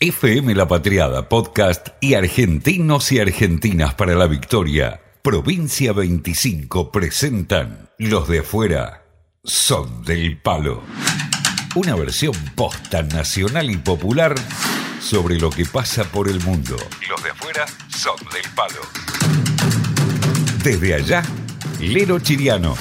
FM 0.00 0.54
La 0.54 0.68
Patriada 0.68 1.28
Podcast 1.28 1.88
y 2.00 2.14
Argentinos 2.14 3.10
y 3.10 3.18
Argentinas 3.18 3.94
para 3.94 4.14
la 4.14 4.28
Victoria, 4.28 5.00
Provincia 5.22 5.92
25 5.92 6.92
presentan 6.92 7.90
Los 7.98 8.28
de 8.28 8.38
afuera 8.38 9.02
son 9.42 10.04
del 10.04 10.40
palo. 10.40 10.84
Una 11.74 11.96
versión 11.96 12.32
posta 12.54 13.02
nacional 13.02 13.72
y 13.72 13.76
popular 13.76 14.36
sobre 15.00 15.36
lo 15.36 15.50
que 15.50 15.64
pasa 15.64 16.04
por 16.04 16.28
el 16.28 16.40
mundo. 16.44 16.76
Los 17.08 17.20
de 17.24 17.30
afuera 17.30 17.66
son 17.88 18.16
del 18.32 18.48
palo. 18.54 18.80
Desde 20.62 20.94
allá, 20.94 21.24
Lero 21.80 22.20
Chiriano, 22.20 22.76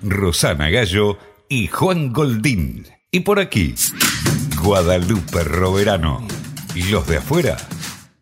Rosana 0.00 0.70
Gallo 0.70 1.18
y 1.48 1.66
Juan 1.66 2.12
Goldín. 2.12 2.86
Y 3.10 3.18
por 3.20 3.40
aquí, 3.40 3.74
Guadalupe 4.62 5.42
Roverano. 5.42 6.31
Y 6.74 6.84
los 6.84 7.06
de 7.06 7.18
afuera 7.18 7.58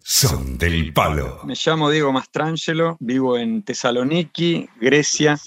son 0.02 0.58
del 0.58 0.92
palo. 0.92 1.38
Me 1.44 1.54
llamo 1.54 1.88
Diego 1.88 2.12
Mastrangelo, 2.12 2.96
vivo 2.98 3.38
en 3.38 3.62
Tesaloniki, 3.62 4.68
Grecia. 4.80 5.38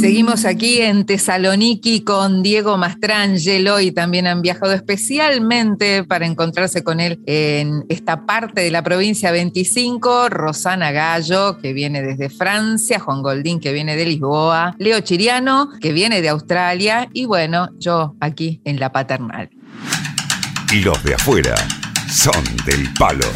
Seguimos 0.00 0.46
aquí 0.46 0.80
en 0.80 1.04
Tesaloniki 1.04 2.00
con 2.00 2.42
Diego 2.42 2.78
Mastrangelo 2.78 3.78
y 3.78 3.92
también 3.92 4.26
han 4.26 4.40
viajado 4.40 4.72
especialmente 4.72 6.04
para 6.04 6.24
encontrarse 6.24 6.82
con 6.82 6.98
él 6.98 7.20
en 7.26 7.84
esta 7.90 8.24
parte 8.24 8.62
de 8.62 8.70
la 8.70 8.82
provincia 8.82 9.30
25, 9.30 10.30
Rosana 10.30 10.92
Gallo, 10.92 11.58
que 11.58 11.74
viene 11.74 12.00
desde 12.00 12.30
Francia, 12.30 12.98
Juan 13.00 13.20
Goldín, 13.20 13.60
que 13.60 13.74
viene 13.74 13.96
de 13.96 14.06
Lisboa, 14.06 14.74
Leo 14.78 15.00
Chiriano, 15.00 15.68
que 15.78 15.92
viene 15.92 16.22
de 16.22 16.30
Australia, 16.30 17.06
y 17.12 17.26
bueno, 17.26 17.68
yo 17.78 18.14
aquí 18.20 18.62
en 18.64 18.80
la 18.80 18.92
paternal. 18.92 19.50
Y 20.72 20.82
los 20.82 21.02
de 21.02 21.14
afuera 21.14 21.56
son 22.08 22.44
del 22.64 22.92
palo. 22.94 23.26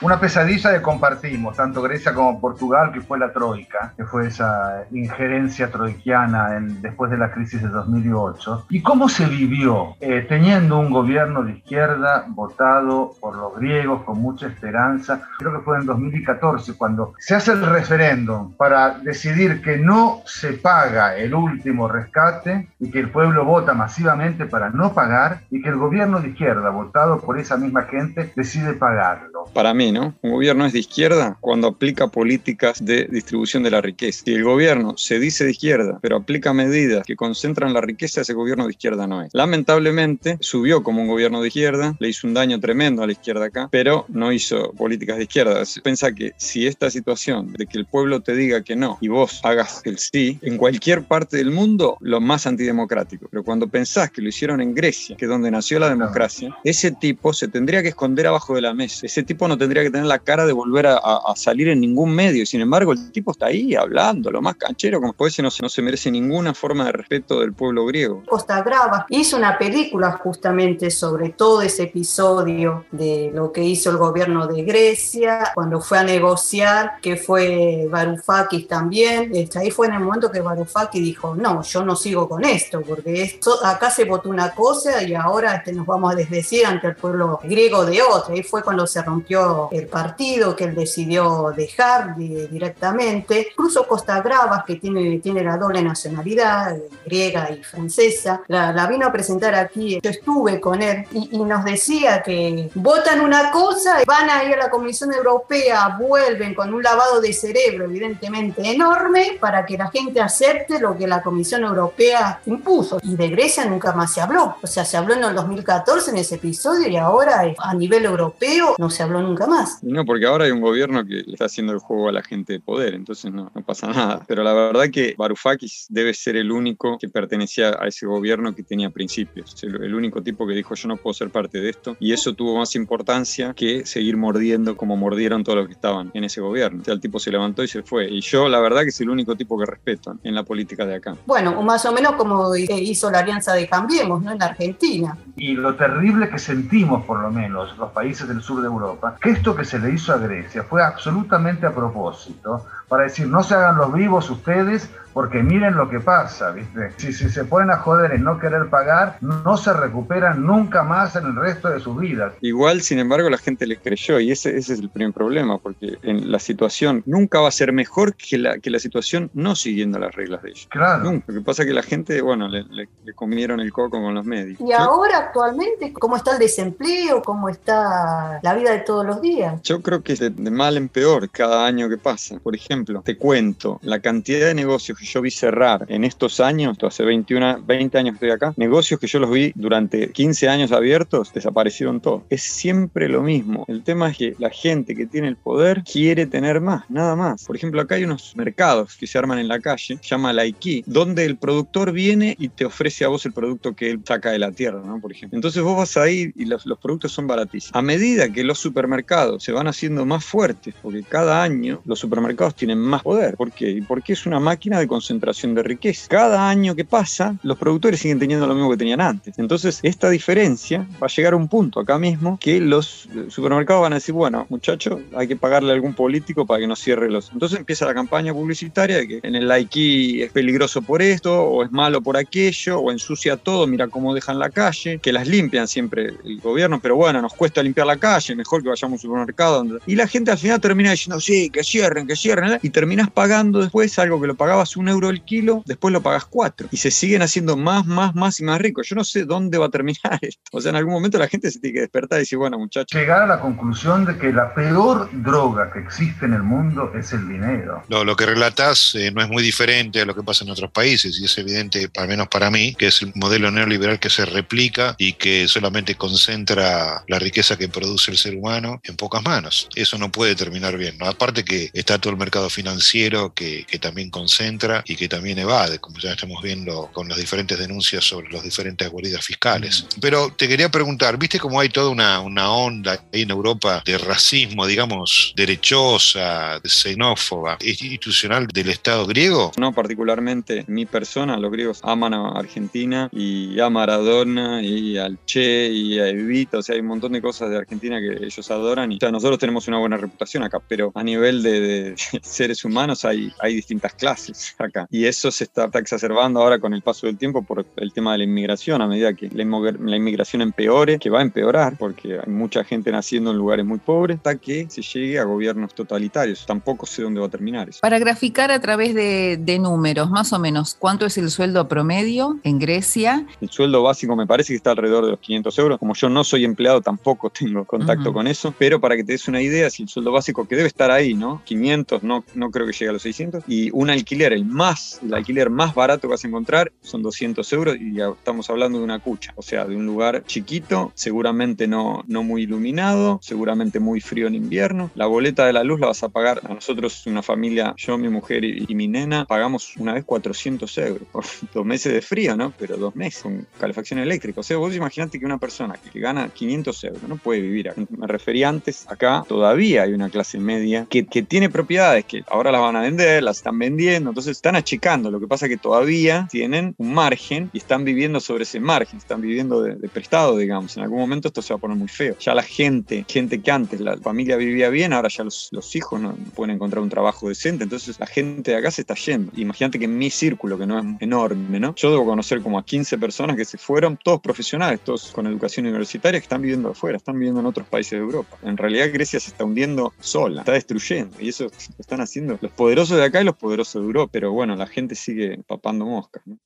Una 0.00 0.20
pesadilla 0.20 0.72
que 0.72 0.80
compartimos, 0.80 1.56
tanto 1.56 1.82
Grecia 1.82 2.14
como 2.14 2.40
Portugal, 2.40 2.92
que 2.92 3.00
fue 3.00 3.18
la 3.18 3.32
Troika, 3.32 3.94
que 3.96 4.04
fue 4.04 4.28
esa 4.28 4.84
injerencia 4.92 5.72
troikiana 5.72 6.56
en, 6.56 6.80
después 6.80 7.10
de 7.10 7.18
la 7.18 7.32
crisis 7.32 7.60
de 7.60 7.68
2008. 7.68 8.66
¿Y 8.70 8.80
cómo 8.80 9.08
se 9.08 9.26
vivió 9.26 9.96
eh, 9.98 10.24
teniendo 10.28 10.78
un 10.78 10.92
gobierno 10.92 11.42
de 11.42 11.54
izquierda 11.54 12.26
votado 12.28 13.14
por 13.20 13.34
los 13.34 13.56
griegos 13.56 14.04
con 14.04 14.20
mucha 14.20 14.46
esperanza? 14.46 15.20
Creo 15.36 15.58
que 15.58 15.64
fue 15.64 15.78
en 15.78 15.86
2014 15.86 16.74
cuando 16.74 17.14
se 17.18 17.34
hace 17.34 17.50
el 17.50 17.66
referéndum 17.66 18.54
para 18.54 19.00
decidir 19.00 19.60
que 19.62 19.78
no 19.78 20.22
se 20.26 20.52
paga 20.52 21.16
el 21.16 21.34
último 21.34 21.88
rescate 21.88 22.68
y 22.78 22.92
que 22.92 23.00
el 23.00 23.10
pueblo 23.10 23.44
vota 23.44 23.74
masivamente 23.74 24.46
para 24.46 24.70
no 24.70 24.94
pagar 24.94 25.40
y 25.50 25.60
que 25.60 25.70
el 25.70 25.76
gobierno 25.76 26.20
de 26.20 26.28
izquierda, 26.28 26.70
votado 26.70 27.18
por 27.18 27.36
esa 27.36 27.56
misma 27.56 27.82
gente, 27.82 28.32
decide 28.36 28.74
pagarlo. 28.74 29.46
Para 29.52 29.74
mí, 29.74 29.87
un 29.96 30.30
gobierno 30.30 30.66
es 30.66 30.72
de 30.72 30.80
izquierda 30.80 31.38
cuando 31.40 31.68
aplica 31.68 32.08
políticas 32.08 32.84
de 32.84 33.08
distribución 33.10 33.62
de 33.62 33.70
la 33.70 33.80
riqueza. 33.80 34.22
Si 34.24 34.34
el 34.34 34.44
gobierno 34.44 34.96
se 34.96 35.18
dice 35.18 35.44
de 35.44 35.52
izquierda, 35.52 35.98
pero 36.02 36.16
aplica 36.16 36.52
medidas 36.52 37.06
que 37.06 37.16
concentran 37.16 37.72
la 37.72 37.80
riqueza, 37.80 38.20
ese 38.20 38.34
gobierno 38.34 38.64
de 38.66 38.72
izquierda 38.72 39.06
no 39.06 39.22
es. 39.22 39.30
Lamentablemente, 39.32 40.36
subió 40.40 40.82
como 40.82 41.02
un 41.02 41.08
gobierno 41.08 41.40
de 41.40 41.48
izquierda, 41.48 41.96
le 41.98 42.08
hizo 42.08 42.26
un 42.26 42.34
daño 42.34 42.60
tremendo 42.60 43.02
a 43.02 43.06
la 43.06 43.12
izquierda 43.12 43.46
acá, 43.46 43.68
pero 43.70 44.04
no 44.08 44.32
hizo 44.32 44.72
políticas 44.72 45.16
de 45.16 45.24
izquierda. 45.24 45.62
Pensa 45.82 46.12
que 46.12 46.32
si 46.36 46.66
esta 46.66 46.90
situación 46.90 47.52
de 47.52 47.66
que 47.66 47.78
el 47.78 47.86
pueblo 47.86 48.20
te 48.20 48.34
diga 48.34 48.62
que 48.62 48.76
no 48.76 48.98
y 49.00 49.08
vos 49.08 49.40
hagas 49.44 49.82
el 49.84 49.98
sí, 49.98 50.38
en 50.42 50.56
cualquier 50.56 51.04
parte 51.04 51.36
del 51.36 51.50
mundo, 51.50 51.96
lo 52.00 52.20
más 52.20 52.46
antidemocrático. 52.46 53.28
Pero 53.30 53.44
cuando 53.44 53.68
pensás 53.68 54.10
que 54.10 54.22
lo 54.22 54.28
hicieron 54.28 54.60
en 54.60 54.74
Grecia, 54.74 55.16
que 55.16 55.24
es 55.24 55.28
donde 55.28 55.50
nació 55.50 55.78
la 55.78 55.88
democracia, 55.88 56.56
ese 56.64 56.92
tipo 56.92 57.32
se 57.32 57.48
tendría 57.48 57.82
que 57.82 57.88
esconder 57.88 58.26
abajo 58.26 58.54
de 58.54 58.62
la 58.62 58.74
mesa. 58.74 59.06
Ese 59.06 59.22
tipo 59.22 59.48
no 59.48 59.56
tendría 59.58 59.77
que 59.84 59.90
tener 59.90 60.06
la 60.06 60.18
cara 60.18 60.46
de 60.46 60.52
volver 60.52 60.86
a, 60.86 60.98
salir 61.36 61.68
en 61.68 61.80
ningún 61.80 62.10
medio. 62.14 62.44
Sin 62.46 62.60
embargo, 62.60 62.92
el 62.92 63.12
tipo 63.12 63.32
está 63.32 63.46
ahí 63.46 63.74
hablando, 63.74 64.30
lo 64.30 64.42
más 64.42 64.56
canchero, 64.56 65.00
como 65.00 65.12
puede 65.12 65.30
ser, 65.30 65.44
no, 65.44 65.50
no 65.62 65.68
se 65.68 65.82
merece 65.82 66.10
ninguna 66.10 66.54
forma 66.54 66.86
de 66.86 66.92
respeto 66.92 67.40
del 67.40 67.52
pueblo 67.52 67.86
griego. 67.86 68.22
Costa 68.26 68.62
Grava 68.62 69.06
hizo 69.10 69.36
una 69.36 69.58
película 69.58 70.12
justamente 70.12 70.90
sobre 70.90 71.30
todo 71.30 71.62
ese 71.62 71.84
episodio 71.84 72.84
de 72.90 73.30
lo 73.34 73.52
que 73.52 73.62
hizo 73.62 73.90
el 73.90 73.96
gobierno 73.96 74.46
de 74.46 74.62
Grecia 74.62 75.52
cuando 75.54 75.80
fue 75.80 75.98
a 75.98 76.04
negociar, 76.04 76.92
que 77.00 77.16
fue 77.16 77.86
Varoufakis 77.90 78.66
también. 78.66 79.30
Este, 79.34 79.58
ahí 79.58 79.70
fue 79.70 79.86
en 79.86 79.94
el 79.94 80.00
momento 80.00 80.30
que 80.30 80.40
Varoufakis 80.40 81.02
dijo, 81.02 81.34
no, 81.34 81.62
yo 81.62 81.84
no 81.84 81.96
sigo 81.96 82.28
con 82.28 82.44
esto, 82.44 82.80
porque 82.82 83.22
esto, 83.22 83.64
acá 83.64 83.90
se 83.90 84.04
votó 84.04 84.30
una 84.30 84.54
cosa 84.54 85.02
y 85.02 85.14
ahora 85.14 85.56
este, 85.56 85.72
nos 85.72 85.86
vamos 85.86 86.12
a 86.12 86.16
desdecir 86.16 86.66
ante 86.66 86.88
el 86.88 86.96
pueblo 86.96 87.40
griego 87.42 87.84
de 87.84 88.02
otra. 88.02 88.34
Ahí 88.34 88.42
fue 88.42 88.62
cuando 88.62 88.86
se 88.86 89.02
rompió 89.02 89.67
el 89.70 89.86
partido 89.86 90.54
que 90.56 90.64
él 90.64 90.74
decidió 90.74 91.52
dejar 91.56 92.16
directamente. 92.16 93.48
Incluso 93.50 93.86
Costa 93.86 94.20
Gravas, 94.20 94.64
que 94.64 94.76
tiene, 94.76 95.18
tiene 95.20 95.42
la 95.42 95.56
doble 95.56 95.82
nacionalidad, 95.82 96.76
griega 97.04 97.50
y 97.50 97.62
francesa, 97.62 98.42
la, 98.48 98.86
vino 98.86 99.06
a 99.06 99.12
presentar 99.12 99.54
aquí. 99.54 100.00
Yo 100.02 100.10
estuve 100.10 100.60
con 100.60 100.82
él 100.82 101.04
y, 101.12 101.38
nos 101.38 101.64
decía 101.64 102.22
que 102.22 102.70
votan 102.74 103.20
una 103.20 103.50
cosa, 103.50 103.98
van 104.06 104.28
a 104.28 104.44
ir 104.44 104.54
a 104.54 104.64
la 104.64 104.70
Comisión 104.70 105.12
Europea, 105.12 105.96
vuelven 105.98 106.54
con 106.54 106.74
un 106.74 106.82
lavado 106.82 107.20
de 107.20 107.32
cerebro 107.32 107.84
evidentemente 107.84 108.70
enorme 108.70 109.38
para 109.40 109.64
que 109.64 109.78
la 109.78 109.90
gente 109.90 110.20
acepte 110.20 110.78
lo 110.78 110.96
que 110.96 111.06
la 111.06 111.22
Comisión 111.22 111.64
Europea 111.64 112.40
impuso. 112.46 112.98
Y 113.02 113.16
de 113.16 113.28
Grecia 113.28 113.64
nunca 113.64 113.92
más 113.92 114.12
se 114.12 114.20
habló. 114.20 114.56
O 114.62 114.66
sea, 114.66 114.84
se 114.84 114.96
habló 114.96 115.14
en 115.14 115.24
el 115.24 115.34
2014 115.34 116.10
en 116.10 116.16
ese 116.18 116.34
episodio 116.36 116.88
y 116.88 116.96
ahora 116.96 117.42
a 117.58 117.74
nivel 117.74 118.04
europeo 118.04 118.74
no 118.78 118.90
se 118.90 119.02
habló 119.02 119.20
nunca 119.22 119.46
más. 119.46 119.57
No, 119.82 120.04
porque 120.04 120.26
ahora 120.26 120.44
hay 120.44 120.50
un 120.50 120.60
gobierno 120.60 121.04
que 121.04 121.14
le 121.14 121.32
está 121.32 121.46
haciendo 121.46 121.72
el 121.72 121.78
juego 121.78 122.08
a 122.08 122.12
la 122.12 122.22
gente 122.22 122.54
de 122.54 122.60
poder, 122.60 122.94
entonces 122.94 123.32
no, 123.32 123.50
no 123.54 123.62
pasa 123.62 123.88
nada. 123.88 124.24
Pero 124.26 124.42
la 124.42 124.52
verdad 124.52 124.88
que 124.90 125.14
Varoufakis 125.16 125.86
debe 125.88 126.14
ser 126.14 126.36
el 126.36 126.50
único 126.50 126.98
que 126.98 127.08
pertenecía 127.08 127.76
a 127.80 127.86
ese 127.86 128.06
gobierno 128.06 128.54
que 128.54 128.62
tenía 128.62 128.90
principios. 128.90 129.56
El, 129.62 129.94
único 129.94 130.22
tipo 130.22 130.46
que 130.46 130.54
dijo 130.54 130.74
yo 130.74 130.88
no 130.88 130.96
puedo 130.96 131.14
ser 131.14 131.30
parte 131.30 131.60
de 131.60 131.70
esto. 131.70 131.96
Y 132.00 132.12
eso 132.12 132.34
tuvo 132.34 132.58
más 132.58 132.74
importancia 132.76 133.52
que 133.54 133.84
seguir 133.86 134.16
mordiendo 134.16 134.76
como 134.76 134.96
mordieron 134.96 135.44
todos 135.44 135.58
los 135.58 135.66
que 135.66 135.72
estaban 135.72 136.10
en 136.14 136.24
ese 136.24 136.40
gobierno. 136.40 136.82
O 136.82 136.84
sea, 136.84 136.94
el 136.94 137.00
tipo 137.00 137.18
se 137.18 137.30
levantó 137.30 137.62
y 137.62 137.68
se 137.68 137.82
fue. 137.82 138.08
Y 138.08 138.20
yo 138.20 138.48
la 138.48 138.60
verdad 138.60 138.82
que 138.82 138.88
es 138.88 139.00
el 139.00 139.10
único 139.10 139.36
tipo 139.36 139.58
que 139.58 139.66
respeto 139.66 140.18
en 140.22 140.34
la 140.34 140.42
política 140.42 140.86
de 140.86 140.96
acá. 140.96 141.16
Bueno, 141.26 141.60
más 141.62 141.84
o 141.84 141.92
menos 141.92 142.12
como 142.12 142.54
hizo 142.56 143.10
la 143.10 143.20
alianza 143.20 143.54
de 143.54 143.68
Cambiemos, 143.68 144.22
¿no? 144.22 144.32
En 144.32 144.42
Argentina. 144.42 145.16
Y 145.36 145.52
lo 145.52 145.74
terrible 145.74 146.28
que 146.28 146.38
sentimos, 146.38 147.04
por 147.04 147.20
lo 147.20 147.30
menos, 147.30 147.76
los 147.76 147.90
países 147.92 148.28
del 148.28 148.42
sur 148.42 148.60
de 148.60 148.66
Europa, 148.66 149.16
que 149.20 149.30
esto 149.30 149.47
que 149.54 149.64
se 149.64 149.78
le 149.78 149.90
hizo 149.90 150.12
a 150.12 150.18
Grecia 150.18 150.64
fue 150.64 150.82
absolutamente 150.82 151.66
a 151.66 151.74
propósito 151.74 152.66
para 152.88 153.04
decir 153.04 153.26
no 153.26 153.42
se 153.42 153.54
hagan 153.54 153.76
los 153.76 153.92
vivos 153.92 154.30
ustedes 154.30 154.90
porque 155.12 155.42
miren 155.42 155.76
lo 155.76 155.88
que 155.88 156.00
pasa, 156.00 156.50
¿viste? 156.50 156.92
Si, 156.96 157.12
se 157.12 157.44
ponen 157.44 157.70
a 157.70 157.78
joder 157.78 158.12
en 158.12 158.24
no 158.24 158.38
querer 158.38 158.68
pagar, 158.68 159.18
no 159.20 159.56
se 159.56 159.72
recuperan 159.72 160.44
nunca 160.44 160.82
más 160.82 161.16
en 161.16 161.26
el 161.26 161.36
resto 161.36 161.68
de 161.68 161.80
sus 161.80 161.98
vidas. 161.98 162.34
Igual, 162.40 162.82
sin 162.82 162.98
embargo, 162.98 163.28
la 163.30 163.38
gente 163.38 163.66
les 163.66 163.78
creyó 163.78 164.20
y 164.20 164.30
ese, 164.30 164.56
ese 164.56 164.74
es 164.74 164.80
el 164.80 164.90
primer 164.90 165.12
problema, 165.12 165.58
porque 165.58 165.98
en 166.02 166.30
la 166.30 166.38
situación 166.38 167.02
nunca 167.06 167.40
va 167.40 167.48
a 167.48 167.52
ser 167.52 167.72
mejor 167.72 168.14
que 168.14 168.38
la, 168.38 168.58
que 168.58 168.70
la 168.70 168.78
situación 168.78 169.30
no 169.34 169.54
siguiendo 169.54 169.98
las 169.98 170.14
reglas 170.14 170.42
de 170.42 170.50
ellos. 170.50 170.68
Claro. 170.70 171.22
Lo 171.26 171.34
que 171.34 171.40
pasa 171.40 171.62
es 171.62 171.68
que 171.68 171.74
la 171.74 171.82
gente, 171.82 172.20
bueno, 172.22 172.48
le, 172.48 172.66
comieron 173.14 173.60
el 173.60 173.72
coco 173.72 174.00
con 174.00 174.14
los 174.14 174.24
medios. 174.24 174.60
Y 174.60 174.72
ahora, 174.72 175.18
actualmente, 175.18 175.92
¿cómo 175.92 176.16
está 176.16 176.32
el 176.32 176.38
desempleo? 176.38 177.22
¿Cómo 177.22 177.48
está 177.48 178.38
la 178.42 178.54
vida 178.54 178.72
de 178.72 178.80
todos 178.80 179.04
los 179.04 179.20
días? 179.20 179.60
Yo 179.62 179.80
creo 179.80 180.02
que 180.02 180.14
de, 180.14 180.30
de 180.30 180.50
mal 180.50 180.76
en 180.76 180.88
peor 180.88 181.28
cada 181.30 181.66
año 181.66 181.88
que 181.88 181.98
pasa. 181.98 182.38
Por 182.38 182.54
ejemplo, 182.54 183.02
te 183.02 183.16
cuento 183.16 183.80
la 183.82 184.00
cantidad 184.00 184.46
de 184.46 184.54
negocios 184.54 184.97
que 184.98 185.06
yo 185.06 185.20
vi 185.20 185.30
cerrar 185.30 185.86
en 185.88 186.04
estos 186.04 186.40
años, 186.40 186.76
hace 186.82 187.04
21, 187.04 187.62
20 187.62 187.98
años 187.98 188.14
estoy 188.14 188.30
acá, 188.30 188.52
negocios 188.56 189.00
que 189.00 189.06
yo 189.06 189.18
los 189.18 189.30
vi 189.30 189.52
durante 189.54 190.10
15 190.10 190.48
años 190.48 190.72
abiertos, 190.72 191.32
desaparecieron 191.32 192.00
todos. 192.00 192.22
Es 192.28 192.42
siempre 192.42 193.08
lo 193.08 193.22
mismo. 193.22 193.64
El 193.68 193.82
tema 193.82 194.10
es 194.10 194.16
que 194.16 194.34
la 194.38 194.50
gente 194.50 194.94
que 194.94 195.06
tiene 195.06 195.28
el 195.28 195.36
poder 195.36 195.82
quiere 195.90 196.26
tener 196.26 196.60
más, 196.60 196.88
nada 196.88 197.16
más. 197.16 197.44
Por 197.44 197.56
ejemplo, 197.56 197.80
acá 197.80 197.96
hay 197.96 198.04
unos 198.04 198.34
mercados 198.36 198.96
que 198.96 199.06
se 199.06 199.18
arman 199.18 199.38
en 199.38 199.48
la 199.48 199.60
calle, 199.60 199.98
se 200.00 200.08
llama 200.08 200.32
Laiki, 200.32 200.84
donde 200.86 201.24
el 201.24 201.36
productor 201.36 201.92
viene 201.92 202.36
y 202.38 202.48
te 202.48 202.64
ofrece 202.64 203.04
a 203.04 203.08
vos 203.08 203.24
el 203.26 203.32
producto 203.32 203.74
que 203.74 203.90
él 203.90 204.00
saca 204.04 204.30
de 204.30 204.38
la 204.38 204.52
tierra, 204.52 204.82
¿no? 204.84 205.00
Por 205.00 205.12
ejemplo. 205.12 205.36
Entonces 205.36 205.62
vos 205.62 205.76
vas 205.76 205.96
ahí 205.96 206.32
y 206.34 206.44
los, 206.44 206.64
productos 206.80 207.12
son 207.12 207.26
baratísimos. 207.26 207.76
A 207.76 207.82
medida 207.82 208.28
que 208.32 208.44
los 208.44 208.58
supermercados 208.58 209.42
se 209.44 209.52
van 209.52 209.68
haciendo 209.68 210.04
más 210.04 210.24
fuertes, 210.24 210.74
porque 210.82 211.02
cada 211.02 211.42
año 211.42 211.80
los 211.84 211.98
supermercados 211.98 212.54
tienen 212.54 212.78
más 212.78 213.02
poder. 213.02 213.36
¿Por 213.36 213.52
qué? 213.52 213.82
Porque 213.86 214.12
es 214.12 214.26
una 214.26 214.40
máquina 214.40 214.78
de 214.78 214.87
concentración 214.88 215.54
de 215.54 215.62
riqueza. 215.62 216.06
Cada 216.08 216.48
año 216.48 216.74
que 216.74 216.84
pasa, 216.84 217.36
los 217.42 217.58
productores 217.58 218.00
siguen 218.00 218.18
teniendo 218.18 218.46
lo 218.46 218.54
mismo 218.54 218.70
que 218.70 218.76
tenían 218.76 219.00
antes. 219.00 219.38
Entonces, 219.38 219.80
esta 219.82 220.10
diferencia 220.10 220.86
va 221.02 221.06
a 221.06 221.10
llegar 221.10 221.34
a 221.34 221.36
un 221.36 221.48
punto 221.48 221.80
acá 221.80 221.98
mismo 221.98 222.38
que 222.40 222.60
los 222.60 223.08
supermercados 223.28 223.82
van 223.82 223.92
a 223.92 223.96
decir, 223.96 224.14
bueno, 224.14 224.46
muchachos, 224.48 225.00
hay 225.14 225.28
que 225.28 225.36
pagarle 225.36 225.70
a 225.70 225.74
algún 225.74 225.94
político 225.94 226.46
para 226.46 226.60
que 226.60 226.66
nos 226.66 226.80
cierre 226.80 227.10
los... 227.10 227.30
Entonces 227.32 227.58
empieza 227.58 227.86
la 227.86 227.94
campaña 227.94 228.32
publicitaria 228.32 228.96
de 228.96 229.08
que 229.08 229.20
en 229.22 229.34
el 229.34 229.46
Laiki 229.48 230.22
es 230.22 230.32
peligroso 230.32 230.82
por 230.82 231.02
esto, 231.02 231.42
o 231.42 231.62
es 231.62 231.70
malo 231.70 232.00
por 232.00 232.16
aquello, 232.16 232.78
o 232.78 232.90
ensucia 232.90 233.36
todo, 233.36 233.66
mira 233.66 233.88
cómo 233.88 234.14
dejan 234.14 234.38
la 234.38 234.50
calle, 234.50 234.98
que 234.98 235.12
las 235.12 235.28
limpian 235.28 235.68
siempre 235.68 236.14
el 236.24 236.40
gobierno, 236.40 236.80
pero 236.80 236.96
bueno, 236.96 237.20
nos 237.20 237.34
cuesta 237.34 237.62
limpiar 237.62 237.86
la 237.86 237.96
calle, 237.96 238.34
mejor 238.34 238.62
que 238.62 238.68
vayamos 238.68 238.92
a 238.92 238.96
un 238.96 238.98
supermercado. 238.98 239.64
Y 239.86 239.96
la 239.96 240.06
gente 240.06 240.30
al 240.30 240.38
final 240.38 240.60
termina 240.60 240.90
diciendo, 240.90 241.20
sí, 241.20 241.50
que 241.50 241.62
cierren, 241.62 242.06
que 242.06 242.16
cierren, 242.16 242.58
y 242.62 242.70
terminas 242.70 243.10
pagando 243.10 243.60
después 243.60 243.98
algo 243.98 244.20
que 244.20 244.26
lo 244.26 244.34
pagabas 244.34 244.76
un 244.78 244.88
euro 244.88 245.10
el 245.10 245.22
kilo, 245.22 245.62
después 245.66 245.92
lo 245.92 246.02
pagas 246.02 246.24
cuatro. 246.24 246.68
Y 246.70 246.76
se 246.76 246.90
siguen 246.90 247.22
haciendo 247.22 247.56
más, 247.56 247.86
más, 247.86 248.14
más 248.14 248.40
y 248.40 248.44
más 248.44 248.60
ricos. 248.60 248.88
Yo 248.88 248.96
no 248.96 249.04
sé 249.04 249.24
dónde 249.24 249.58
va 249.58 249.66
a 249.66 249.70
terminar 249.70 249.98
esto. 250.22 250.42
O 250.52 250.60
sea, 250.60 250.70
en 250.70 250.76
algún 250.76 250.94
momento 250.94 251.18
la 251.18 251.28
gente 251.28 251.50
se 251.50 251.60
tiene 251.60 251.74
que 251.74 251.80
despertar 251.80 252.18
y 252.18 252.22
decir, 252.22 252.38
bueno, 252.38 252.58
muchachos. 252.58 252.98
Llegar 252.98 253.22
a 253.22 253.26
la 253.26 253.40
conclusión 253.40 254.04
de 254.04 254.18
que 254.18 254.32
la 254.32 254.54
peor 254.54 255.10
droga 255.12 255.70
que 255.72 255.80
existe 255.80 256.26
en 256.26 256.34
el 256.34 256.42
mundo 256.42 256.92
es 256.94 257.12
el 257.12 257.28
dinero. 257.28 257.82
Lo, 257.88 258.04
lo 258.04 258.16
que 258.16 258.26
relatás 258.26 258.94
eh, 258.94 259.10
no 259.10 259.22
es 259.22 259.28
muy 259.28 259.42
diferente 259.42 260.00
a 260.00 260.04
lo 260.06 260.14
que 260.14 260.22
pasa 260.22 260.44
en 260.44 260.50
otros 260.50 260.70
países 260.70 261.18
y 261.20 261.24
es 261.24 261.38
evidente, 261.38 261.88
al 261.96 262.08
menos 262.08 262.28
para 262.28 262.50
mí, 262.50 262.74
que 262.74 262.88
es 262.88 263.02
el 263.02 263.12
modelo 263.14 263.50
neoliberal 263.50 263.98
que 263.98 264.10
se 264.10 264.24
replica 264.24 264.94
y 264.98 265.14
que 265.14 265.48
solamente 265.48 265.94
concentra 265.94 267.04
la 267.06 267.18
riqueza 267.18 267.56
que 267.56 267.68
produce 267.68 268.10
el 268.10 268.18
ser 268.18 268.36
humano 268.36 268.80
en 268.84 268.96
pocas 268.96 269.22
manos. 269.22 269.68
Eso 269.74 269.98
no 269.98 270.10
puede 270.10 270.34
terminar 270.34 270.76
bien. 270.76 270.96
¿no? 270.98 271.06
Aparte 271.06 271.44
que 271.44 271.70
está 271.72 271.98
todo 271.98 272.12
el 272.12 272.18
mercado 272.18 272.50
financiero 272.50 273.32
que, 273.34 273.64
que 273.64 273.78
también 273.78 274.10
concentra 274.10 274.67
y 274.86 274.96
que 274.96 275.08
también 275.08 275.38
evade, 275.38 275.78
como 275.78 275.98
ya 275.98 276.12
estamos 276.12 276.42
viendo 276.42 276.90
con 276.92 277.08
las 277.08 277.18
diferentes 277.18 277.58
denuncias 277.58 278.04
sobre 278.04 278.30
las 278.30 278.42
diferentes 278.42 278.88
guaridas 278.88 279.24
fiscales. 279.24 279.86
Pero 280.00 280.30
te 280.30 280.48
quería 280.48 280.68
preguntar, 280.68 281.18
¿viste 281.18 281.38
cómo 281.38 281.60
hay 281.60 281.68
toda 281.68 281.90
una, 281.90 282.20
una 282.20 282.50
onda 282.50 282.92
ahí 283.12 283.22
en 283.22 283.30
Europa 283.30 283.82
de 283.84 283.98
racismo, 283.98 284.66
digamos, 284.66 285.32
derechosa, 285.36 286.60
xenófoba, 286.64 287.58
institucional 287.60 288.46
del 288.46 288.70
Estado 288.70 289.06
griego? 289.06 289.52
No, 289.56 289.72
particularmente 289.72 290.64
mi 290.66 290.86
persona, 290.86 291.36
los 291.36 291.50
griegos 291.50 291.80
aman 291.82 292.14
a 292.14 292.30
Argentina 292.30 293.08
y 293.12 293.58
a 293.60 293.70
Maradona 293.70 294.62
y 294.62 294.98
al 294.98 295.18
Che 295.26 295.68
y 295.68 295.98
a 295.98 296.08
Evita, 296.08 296.58
o 296.58 296.62
sea, 296.62 296.74
hay 296.74 296.80
un 296.80 296.88
montón 296.88 297.12
de 297.12 297.22
cosas 297.22 297.50
de 297.50 297.58
Argentina 297.58 297.98
que 298.00 298.24
ellos 298.24 298.50
adoran 298.50 298.92
y 298.92 298.96
o 298.96 299.00
sea, 299.00 299.10
nosotros 299.10 299.38
tenemos 299.38 299.68
una 299.68 299.78
buena 299.78 299.96
reputación 299.96 300.42
acá, 300.42 300.60
pero 300.66 300.92
a 300.94 301.02
nivel 301.02 301.42
de, 301.42 301.60
de 301.60 301.96
seres 302.22 302.64
humanos 302.64 303.04
hay, 303.04 303.32
hay 303.40 303.54
distintas 303.54 303.94
clases 303.94 304.54
acá 304.66 304.88
y 304.90 305.06
eso 305.06 305.30
se 305.30 305.44
está, 305.44 305.66
está, 305.66 305.78
exacerbando 305.78 306.40
ahora 306.40 306.58
con 306.58 306.74
el 306.74 306.82
paso 306.82 307.06
del 307.06 307.16
tiempo 307.16 307.42
por 307.42 307.64
el 307.76 307.92
tema 307.92 308.12
de 308.12 308.18
la 308.18 308.24
inmigración, 308.24 308.82
a 308.82 308.86
medida 308.86 309.12
que 309.14 309.28
la, 309.28 309.44
la 309.44 309.96
inmigración 309.96 310.42
empeore, 310.42 310.98
que 310.98 311.10
va 311.10 311.20
a 311.20 311.22
empeorar 311.22 311.76
porque 311.76 312.18
hay 312.18 312.32
mucha 312.32 312.64
gente 312.64 312.90
naciendo 312.90 313.30
en 313.30 313.36
lugares 313.36 313.64
muy 313.64 313.78
pobres, 313.78 314.18
hasta 314.18 314.36
que 314.36 314.66
se 314.68 314.82
llegue 314.82 315.18
a 315.18 315.24
gobiernos 315.24 315.74
totalitarios. 315.74 316.44
Tampoco 316.46 316.86
sé 316.86 317.02
dónde 317.02 317.20
va 317.20 317.26
a 317.26 317.30
terminar 317.30 317.68
eso. 317.68 317.80
Para 317.80 317.98
graficar 317.98 318.50
a 318.50 318.60
través 318.60 318.94
de, 318.94 319.38
de 319.40 319.58
números, 319.58 320.10
más 320.10 320.32
o 320.32 320.38
menos, 320.38 320.76
¿cuánto 320.78 321.06
es 321.06 321.18
el 321.18 321.30
sueldo 321.30 321.68
promedio 321.68 322.38
en 322.42 322.58
Grecia? 322.58 323.26
El 323.40 323.50
sueldo 323.50 323.82
básico 323.82 324.16
me 324.16 324.26
parece 324.26 324.52
que 324.52 324.56
está 324.56 324.70
alrededor 324.72 325.04
de 325.04 325.10
los 325.12 325.20
500 325.20 325.58
euros. 325.58 325.78
Como 325.78 325.94
yo 325.94 326.08
no 326.08 326.24
soy 326.24 326.44
empleado, 326.44 326.80
tampoco 326.80 327.30
tengo 327.38 327.64
contacto 327.64 328.10
uh 328.10 328.12
-huh. 328.12 328.14
con 328.14 328.26
eso, 328.26 328.54
pero 328.58 328.80
para 328.80 328.96
que 328.96 329.04
te 329.04 329.12
des 329.12 329.28
una 329.28 329.40
idea, 329.40 329.70
si 329.70 329.82
el 329.82 329.88
sueldo 329.88 330.12
básico 330.12 330.46
que 330.46 330.56
debe 330.56 330.68
estar 330.68 330.90
ahí, 330.90 331.14
¿no? 331.14 331.42
500, 331.44 332.02
no, 332.02 332.24
no 332.34 332.50
creo 332.50 332.66
que 332.66 332.72
llegue 332.72 332.88
a 332.88 332.92
los 332.92 333.02
600, 333.02 333.44
y 333.46 333.70
un 333.72 333.90
alquiler, 333.90 334.32
el 334.32 334.44
más, 334.48 335.00
el 335.02 335.14
alquiler 335.14 335.50
más 335.50 335.74
barato 335.74 336.02
que 336.02 336.08
vas 336.08 336.24
a 336.24 336.28
encontrar 336.28 336.72
son 336.80 337.02
200 337.02 337.52
euros 337.52 337.76
y 337.78 337.94
ya 337.94 338.08
estamos 338.10 338.48
hablando 338.50 338.78
de 338.78 338.84
una 338.84 338.98
cucha, 338.98 339.32
o 339.36 339.42
sea, 339.42 339.64
de 339.64 339.76
un 339.76 339.86
lugar 339.86 340.24
chiquito, 340.26 340.92
seguramente 340.94 341.66
no, 341.66 342.04
no 342.06 342.22
muy 342.22 342.42
iluminado, 342.42 343.18
seguramente 343.22 343.80
muy 343.80 344.00
frío 344.00 344.26
en 344.26 344.34
invierno. 344.34 344.90
La 344.94 345.06
boleta 345.06 345.46
de 345.46 345.52
la 345.52 345.64
luz 345.64 345.80
la 345.80 345.88
vas 345.88 346.02
a 346.02 346.08
pagar, 346.08 346.40
a 346.44 346.54
nosotros, 346.54 347.06
una 347.06 347.22
familia, 347.22 347.74
yo, 347.76 347.98
mi 347.98 348.08
mujer 348.08 348.44
y, 348.44 348.64
y 348.68 348.74
mi 348.74 348.88
nena, 348.88 349.24
pagamos 349.26 349.76
una 349.76 349.94
vez 349.94 350.04
400 350.04 350.78
euros 350.78 351.08
por 351.10 351.24
dos 351.54 351.64
meses 351.64 351.92
de 351.92 352.02
frío, 352.02 352.36
¿no? 352.36 352.52
Pero 352.58 352.76
dos 352.76 352.94
meses 352.96 353.22
con 353.22 353.46
calefacción 353.58 354.00
eléctrica. 354.00 354.40
O 354.40 354.42
sea, 354.42 354.56
vos 354.56 354.74
imaginate 354.74 355.18
que 355.18 355.26
una 355.26 355.38
persona 355.38 355.74
que, 355.74 355.98
gana 355.98 356.28
500 356.28 356.84
euros 356.84 357.02
no 357.08 357.16
puede 357.16 357.40
vivir. 357.40 357.72
Me 357.90 358.06
refería 358.06 358.48
antes, 358.48 358.86
acá 358.88 359.24
todavía 359.26 359.82
hay 359.82 359.92
una 359.92 360.10
clase 360.10 360.38
media 360.38 360.86
que, 360.88 361.06
que 361.06 361.22
tiene 361.22 361.50
propiedades 361.50 362.04
que 362.04 362.22
ahora 362.28 362.52
las 362.52 362.60
van 362.60 362.76
a 362.76 362.82
vender, 362.82 363.22
las 363.22 363.38
están 363.38 363.58
vendiendo, 363.58 364.10
entonces 364.10 364.37
están 364.38 364.56
achicando. 364.56 365.10
Lo 365.10 365.20
que 365.20 365.26
pasa 365.26 365.46
es 365.46 365.50
que 365.50 365.56
todavía 365.56 366.28
tienen 366.30 366.74
un 366.78 366.94
margen 366.94 367.50
y 367.52 367.58
están 367.58 367.84
viviendo 367.84 368.20
sobre 368.20 368.44
ese 368.44 368.60
margen, 368.60 368.98
están 368.98 369.20
viviendo 369.20 369.62
de, 369.62 369.88
prestado, 369.88 370.36
digamos. 370.36 370.76
En 370.76 370.84
algún 370.84 371.00
momento 371.00 371.28
esto 371.28 371.42
se 371.42 371.52
va 371.52 371.58
a 371.58 371.60
poner 371.60 371.76
muy 371.76 371.88
feo. 371.88 372.16
Ya 372.20 372.34
la 372.34 372.42
gente, 372.42 373.04
gente 373.08 373.40
que 373.40 373.50
antes 373.50 373.80
la 373.80 373.96
familia 373.96 374.36
vivía 374.36 374.68
bien, 374.68 374.92
ahora 374.92 375.08
ya 375.08 375.24
los, 375.24 375.48
los 375.50 375.74
hijos 375.74 376.00
no 376.00 376.14
pueden 376.34 376.54
encontrar 376.54 376.82
un 376.82 376.88
trabajo 376.88 377.28
decente, 377.28 377.64
entonces 377.64 377.98
la 377.98 378.06
gente 378.06 378.52
de 378.52 378.56
acá 378.56 378.70
se 378.70 378.82
está 378.82 378.94
yendo. 378.94 379.32
Imagínate 379.36 379.78
que 379.78 379.86
en 379.86 379.98
mi 379.98 380.10
círculo, 380.10 380.56
que 380.56 380.66
no 380.66 380.78
es 380.78 380.84
enorme, 381.00 381.58
¿no? 381.58 381.74
Yo 381.74 381.90
debo 381.90 382.04
conocer 382.04 382.40
como 382.40 382.58
a 382.58 382.64
15 382.64 382.96
personas 382.98 383.36
que 383.36 383.44
se 383.44 383.58
fueron, 383.58 383.98
todos 384.02 384.20
profesionales, 384.20 384.80
todos 384.84 385.10
con 385.10 385.26
educación 385.26 385.66
universitaria, 385.66 386.20
que 386.20 386.24
están 386.24 386.42
viviendo 386.42 386.70
afuera, 386.70 386.96
están 386.96 387.18
viviendo 387.18 387.40
en 387.40 387.46
otros 387.46 387.66
países 387.66 387.92
de 387.92 387.98
Europa. 387.98 388.36
En 388.44 388.56
realidad 388.56 388.86
Grecia 388.92 389.18
se 389.18 389.30
está 389.30 389.44
hundiendo 389.44 389.92
sola, 389.98 390.42
está 390.42 390.52
destruyendo, 390.52 391.16
y 391.18 391.30
eso 391.30 391.44
lo 391.44 391.50
están 391.78 392.00
haciendo 392.00 392.38
los 392.40 392.52
poderosos 392.52 392.96
de 392.96 393.04
acá 393.04 393.20
y 393.20 393.24
los 393.24 393.36
poderosos 393.36 393.82
de 393.82 393.86
Europa, 393.86 394.10
pero 394.12 394.27
bueno, 394.32 394.56
la 394.56 394.66
gente 394.66 394.94
sigue 394.94 395.42
papando 395.46 395.84
moscas, 395.86 396.22
¿no? 396.26 396.38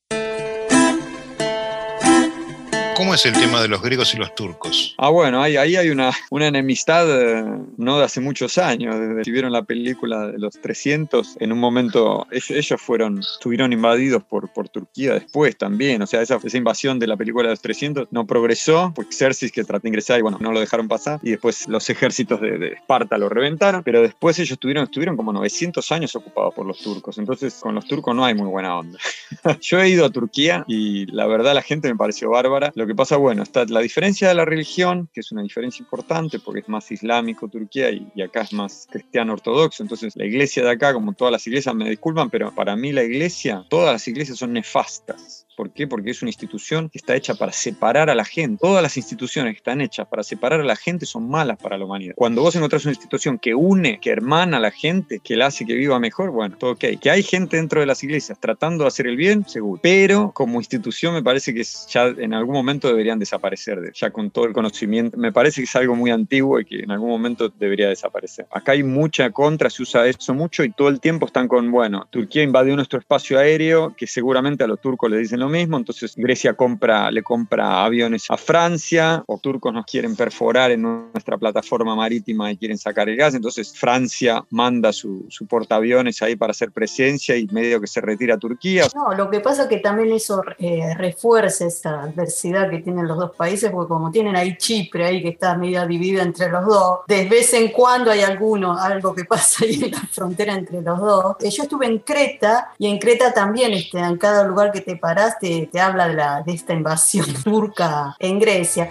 ¿Cómo 2.97 3.15
es 3.15 3.25
el 3.25 3.33
tema 3.33 3.63
de 3.63 3.69
los 3.69 3.83
griegos 3.83 4.15
y 4.15 4.19
los 4.19 4.35
turcos? 4.35 4.95
Ah, 4.99 5.09
bueno, 5.09 5.43
ahí, 5.43 5.57
ahí 5.57 5.77
hay 5.77 5.89
una, 5.89 6.13
una 6.31 6.49
enemistad 6.49 7.07
eh, 7.09 7.43
no 7.79 7.99
de 7.99 8.05
hace 8.05 8.21
muchos 8.21 8.59
años. 8.59 8.99
Desde 8.99 9.23
que 9.23 9.31
vieron 9.31 9.51
la 9.51 9.63
película 9.63 10.29
de 10.29 10.39
los 10.39 10.61
300, 10.61 11.39
en 11.41 11.53
un 11.53 11.59
momento 11.59 12.27
ellos, 12.31 12.81
fueron, 12.81 13.21
estuvieron 13.21 13.73
invadidos 13.73 14.23
por, 14.25 14.53
por 14.53 14.69
Turquía 14.69 15.15
después 15.15 15.57
también. 15.57 16.03
O 16.03 16.07
sea, 16.07 16.21
esa, 16.21 16.39
esa 16.43 16.57
invasión 16.57 16.99
de 16.99 17.07
la 17.07 17.17
película 17.17 17.45
de 17.45 17.55
los 17.55 17.63
300 17.63 18.09
no 18.11 18.27
progresó, 18.27 18.93
porque 18.95 19.13
Xerxes 19.13 19.53
que 19.53 19.65
trató 19.65 19.83
de 19.83 19.89
ingresar 19.89 20.19
y 20.19 20.23
bueno, 20.23 20.39
no 20.41 20.53
lo 20.53 20.61
dejaron 20.61 20.87
pasar. 20.87 21.19
Y 21.23 21.31
después 21.31 21.67
los 21.69 21.89
ejércitos 21.89 22.41
de, 22.41 22.59
de 22.59 22.69
Esparta 22.75 23.17
lo 23.17 23.29
reventaron. 23.29 23.83
Pero 23.83 24.03
después 24.03 24.39
ellos 24.39 24.53
estuvieron, 24.53 24.85
estuvieron 24.85 25.17
como 25.17 25.33
900 25.33 25.91
años 25.93 26.15
ocupados 26.15 26.53
por 26.55 26.67
los 26.67 26.79
turcos. 26.79 27.17
Entonces 27.17 27.55
con 27.55 27.75
los 27.75 27.87
turcos 27.87 28.15
no 28.15 28.25
hay 28.25 28.35
muy 28.35 28.49
buena 28.49 28.79
onda. 28.79 28.99
Yo 29.63 29.81
he 29.81 29.89
ido 29.89 30.05
a 30.05 30.11
Turquía 30.11 30.65
y 30.69 31.07
la 31.07 31.27
verdad 31.27 31.55
la 31.55 31.63
gente 31.63 31.89
me 31.89 31.97
pareció 31.97 32.31
bárbara. 32.31 32.73
Lo 32.83 32.89
que 32.89 32.97
pasa, 32.97 33.17
bueno, 33.17 33.45
está 33.45 33.65
la 33.67 33.79
diferencia 33.79 34.27
de 34.27 34.35
la 34.35 34.45
religión, 34.45 35.09
que 35.15 35.21
es 35.21 35.31
una 35.31 35.45
diferencia 35.45 35.85
importante 35.85 36.41
porque 36.41 36.63
es 36.63 36.69
más 36.69 36.91
islámico 36.91 37.47
Turquía 37.47 37.93
y, 37.93 38.21
acá 38.21 38.41
es 38.41 38.53
más 38.53 38.89
cristiano 38.91 39.35
ortodoxo. 39.35 39.85
Entonces, 39.85 40.17
la 40.17 40.25
iglesia 40.25 40.65
de 40.65 40.71
acá, 40.71 40.93
como 40.93 41.13
todas 41.13 41.31
las 41.31 41.47
iglesias, 41.47 41.77
me 41.77 41.89
disculpan, 41.89 42.29
pero 42.29 42.53
para 42.53 42.75
mí 42.75 42.91
la 42.91 43.05
iglesia, 43.05 43.65
todas 43.71 43.93
las 43.93 44.09
iglesias 44.09 44.39
son 44.39 44.55
nefastas. 44.55 45.47
¿Por 45.57 45.73
qué? 45.73 45.87
Porque 45.87 46.11
es 46.11 46.23
una 46.23 46.31
institución 46.31 46.89
que 46.89 46.99
está 46.99 47.15
hecha 47.15 47.35
para 47.35 47.53
separar 47.53 48.11
a 48.11 48.15
la 48.15 48.25
gente. 48.25 48.59
Todas 48.61 48.83
las 48.83 48.97
instituciones 48.97 49.53
que 49.55 49.59
están 49.59 49.81
hechas 49.81 50.07
para 50.09 50.23
separar 50.23 50.61
a 50.61 50.65
la 50.65 50.77
gente 50.77 51.07
son 51.07 51.29
malas 51.29 51.59
para 51.59 51.79
la 51.79 51.85
humanidad. 51.85 52.15
Cuando 52.17 52.43
vos 52.43 52.57
encontrás 52.57 52.85
una 52.85 52.93
institución 52.93 53.39
que 53.39 53.55
une, 53.55 54.01
que 54.01 54.11
hermana 54.11 54.57
a 54.57 54.61
la 54.61 54.71
gente, 54.71 55.21
que 55.21 55.37
la 55.37 55.47
hace 55.47 55.65
que 55.67 55.75
viva 55.75 55.99
mejor, 55.99 56.31
bueno, 56.31 56.57
todo 56.57 56.73
ok. 56.73 56.85
Que 57.01 57.11
hay 57.11 57.23
gente 57.23 57.57
dentro 57.57 57.81
de 57.81 57.87
las 57.87 58.03
iglesias 58.03 58.39
tratando 58.41 58.85
de 58.85 58.89
hacer 58.89 59.07
el 59.07 59.17
bien, 59.17 59.47
seguro. 59.47 59.81
Pero 59.83 60.33
como 60.33 60.59
institución 60.59 61.15
me 61.15 61.23
parece 61.23 61.55
que 61.55 61.65
ya 61.89 62.07
en 62.07 62.35
algún 62.35 62.55
momento 62.55 62.89
deberían 62.89 63.19
desaparecer, 63.19 63.93
ya 63.95 64.11
con 64.11 64.31
todo 64.31 64.47
el 64.47 64.53
conocimiento. 64.53 65.17
Me 65.17 65.33
parece 65.33 65.61
que 65.61 65.65
es 65.65 65.77
algo 65.77 65.95
muy 65.95 66.11
antiguo 66.11 66.61
y 66.61 66.65
que 66.65 66.81
en 66.81 66.91
algún 66.91 67.11
momento 67.11 67.49
debería 67.49 67.89
desaparecer. 67.89 68.47
Acá 68.51 68.73
hay 68.73 68.83
mucha 68.83 69.31
contra, 69.31 69.71
se 69.71 69.83
usa 69.83 70.07
eso 70.07 70.35
mucho 70.35 70.65
y 70.65 70.71
todo 70.71 70.89
el 70.89 71.01
tiempo 71.01 71.27
están 71.27 71.49
con, 71.49 71.71
bueno, 71.71 72.07
Turquía 72.11 72.43
invadió 72.43 72.75
nuestro 72.77 72.99
espacio 72.99 73.39
aéreo, 73.39 73.95
que 73.97 74.07
seguramente 74.07 74.65
a 74.65 74.67
los 74.67 74.81
turcos 74.81 75.11
le 75.11 75.19
dicen 75.19 75.42
lo 75.43 75.49
mismo, 75.49 75.77
entonces 75.77 76.15
Grecia 76.17 76.55
compra, 76.55 77.11
le 77.11 77.23
compra 77.23 77.85
aviones 77.85 78.27
a 78.31 78.37
Francia, 78.37 79.23
o 79.27 79.39
turcos 79.39 79.73
nos 79.73 79.85
quieren 79.87 80.15
perforar 80.17 80.71
en 80.71 80.83
nuestra 80.83 81.37
plataforma 81.37 81.95
marítima 81.97 82.51
y 82.51 82.57
quieren 82.57 82.79
sacar 82.79 83.09
el 83.09 83.17
gas, 83.17 83.35
entonces 83.35 83.77
Francia 83.77 84.45
manda 84.51 84.93
su, 84.93 85.27
su 85.29 85.47
portaaviones 85.47 86.23
ahí 86.23 86.37
para 86.37 86.53
hacer 86.53 86.71
presencia 86.71 87.37
y 87.37 87.47
medio 87.49 87.81
que 87.81 87.87
se 87.87 88.01
retira 88.01 88.35
a 88.35 88.39
Turquía. 88.39 88.87
No, 88.95 89.15
lo 89.15 89.31
que 89.31 89.41
pasa 89.41 89.63
es 89.63 89.69
que 89.69 89.79
también 89.79 90.13
eso 90.13 90.43
eh, 90.59 90.95
refuerza 90.97 91.67
esa 91.67 92.03
adversidad 92.03 92.71
que 92.71 92.79
tienen 92.79 93.09
los 93.09 93.19
dos 93.19 93.33
países, 93.37 93.71
porque 93.71 93.89
como 93.89 94.11
tienen 94.11 94.37
ahí 94.37 94.57
Chipre, 94.57 95.07
ahí 95.07 95.23
que 95.23 95.31
está 95.31 95.57
media 95.57 95.87
dividida 95.87 96.23
entre 96.23 96.51
los 96.51 96.65
dos, 96.65 97.01
de 97.09 97.27
vez 97.29 97.53
en 97.55 97.73
cuando 97.73 98.11
hay 98.11 98.21
alguno, 98.21 98.79
algo 98.79 99.15
que 99.15 99.25
pasa 99.33 99.65
ahí 99.65 99.83
en 99.83 99.91
la 99.91 100.01
frontera 100.11 100.55
entre 100.55 100.81
los 100.83 100.99
dos. 101.01 101.37
Eh, 101.41 101.51
yo 101.51 101.65
estuve 101.65 101.87
en 101.87 101.99
Creta 101.99 102.73
y 102.79 102.87
en 102.87 102.99
Creta 102.99 103.33
también, 103.33 103.73
este, 103.73 103.99
en 103.99 104.17
cada 104.17 104.45
lugar 104.45 104.73
que 104.73 104.81
te 104.81 104.97
te, 105.39 105.69
habla 105.81 106.43
de, 106.43 106.53
esta 106.53 106.73
invasión 106.73 107.27
turca 107.45 108.17
en 108.19 108.39
Grecia. 108.39 108.89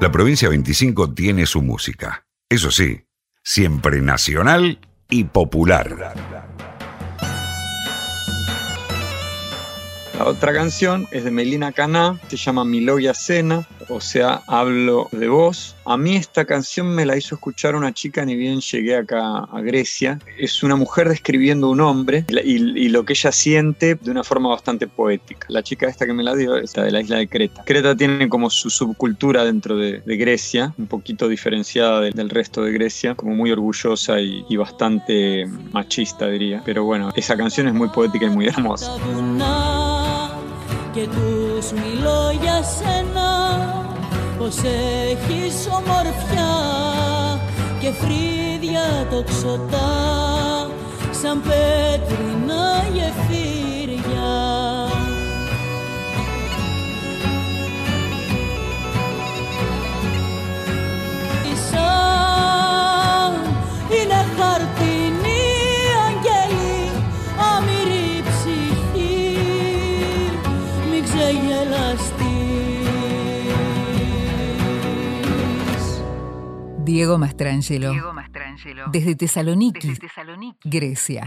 La 0.00 0.10
provincia 0.10 0.48
25 0.48 1.12
tiene 1.12 1.46
su 1.46 1.60
música, 1.62 2.24
eso 2.48 2.70
sí, 2.70 3.04
siempre 3.42 4.00
nacional 4.00 4.78
y 5.10 5.24
popular. 5.24 6.14
La 10.18 10.26
otra 10.26 10.52
canción 10.52 11.06
es 11.10 11.24
de 11.24 11.30
Melina 11.30 11.72
Caná, 11.72 12.18
se 12.28 12.36
llama 12.36 12.64
Milogia 12.64 13.14
Cena, 13.14 13.66
o 13.89 14.01
sea, 14.01 14.41
hablo 14.47 15.09
de 15.11 15.27
vos. 15.27 15.75
A 15.85 15.97
mí 15.97 16.15
esta 16.15 16.45
canción 16.45 16.87
me 16.87 17.05
la 17.05 17.17
hizo 17.17 17.35
escuchar 17.35 17.75
una 17.75 17.93
chica 17.93 18.25
ni 18.25 18.35
bien 18.35 18.59
llegué 18.61 18.95
acá 18.95 19.39
a 19.39 19.61
Grecia. 19.61 20.19
Es 20.37 20.63
una 20.63 20.75
mujer 20.75 21.09
describiendo 21.09 21.69
un 21.69 21.81
hombre 21.81 22.25
y, 22.29 22.89
lo 22.89 23.03
que 23.03 23.13
ella 23.13 23.31
siente 23.31 23.95
de 23.95 24.11
una 24.11 24.23
forma 24.23 24.49
bastante 24.49 24.87
poética. 24.87 25.47
La 25.49 25.63
chica 25.63 25.87
esta 25.87 26.05
que 26.05 26.13
me 26.13 26.23
la 26.23 26.35
dio 26.35 26.55
es 26.55 26.73
de 26.73 26.91
la 26.91 27.01
isla 27.01 27.17
de 27.17 27.27
Creta. 27.27 27.63
Creta 27.65 27.95
tiene 27.95 28.29
como 28.29 28.49
su 28.49 28.69
subcultura 28.69 29.43
dentro 29.43 29.77
de, 29.77 30.01
Grecia, 30.05 30.73
un 30.77 30.87
poquito 30.87 31.27
diferenciada 31.27 31.99
del 31.99 32.29
resto 32.29 32.63
de 32.63 32.71
Grecia, 32.71 33.15
como 33.15 33.35
muy 33.35 33.51
orgullosa 33.51 34.21
y, 34.21 34.45
y 34.47 34.55
bastante 34.55 35.45
machista 35.73 36.27
diría. 36.27 36.61
Pero 36.65 36.85
bueno, 36.85 37.11
esa 37.15 37.35
canción 37.35 37.67
es 37.67 37.73
muy 37.73 37.89
poética 37.89 38.25
y 38.25 38.29
muy 38.29 38.47
hermosa. 38.47 38.91
και 40.95 41.07
τους 41.07 41.71
μιλώ 41.71 42.31
για 42.41 42.63
σένα 42.63 43.78
πως 44.40 44.56
έχεις 45.10 45.66
ομορφιά 45.66 46.52
και 47.80 47.90
φρύδια 47.92 49.06
τοξωτά 49.10 49.90
σαν 51.10 51.42
πέτρινα 51.42 52.84
γεφύρια 52.92 53.69
Diego 77.10 77.18
Mastrangelo. 77.18 78.84
Desde 78.92 79.16
Tesaloniki, 79.16 79.94
Grecia. 80.64 81.24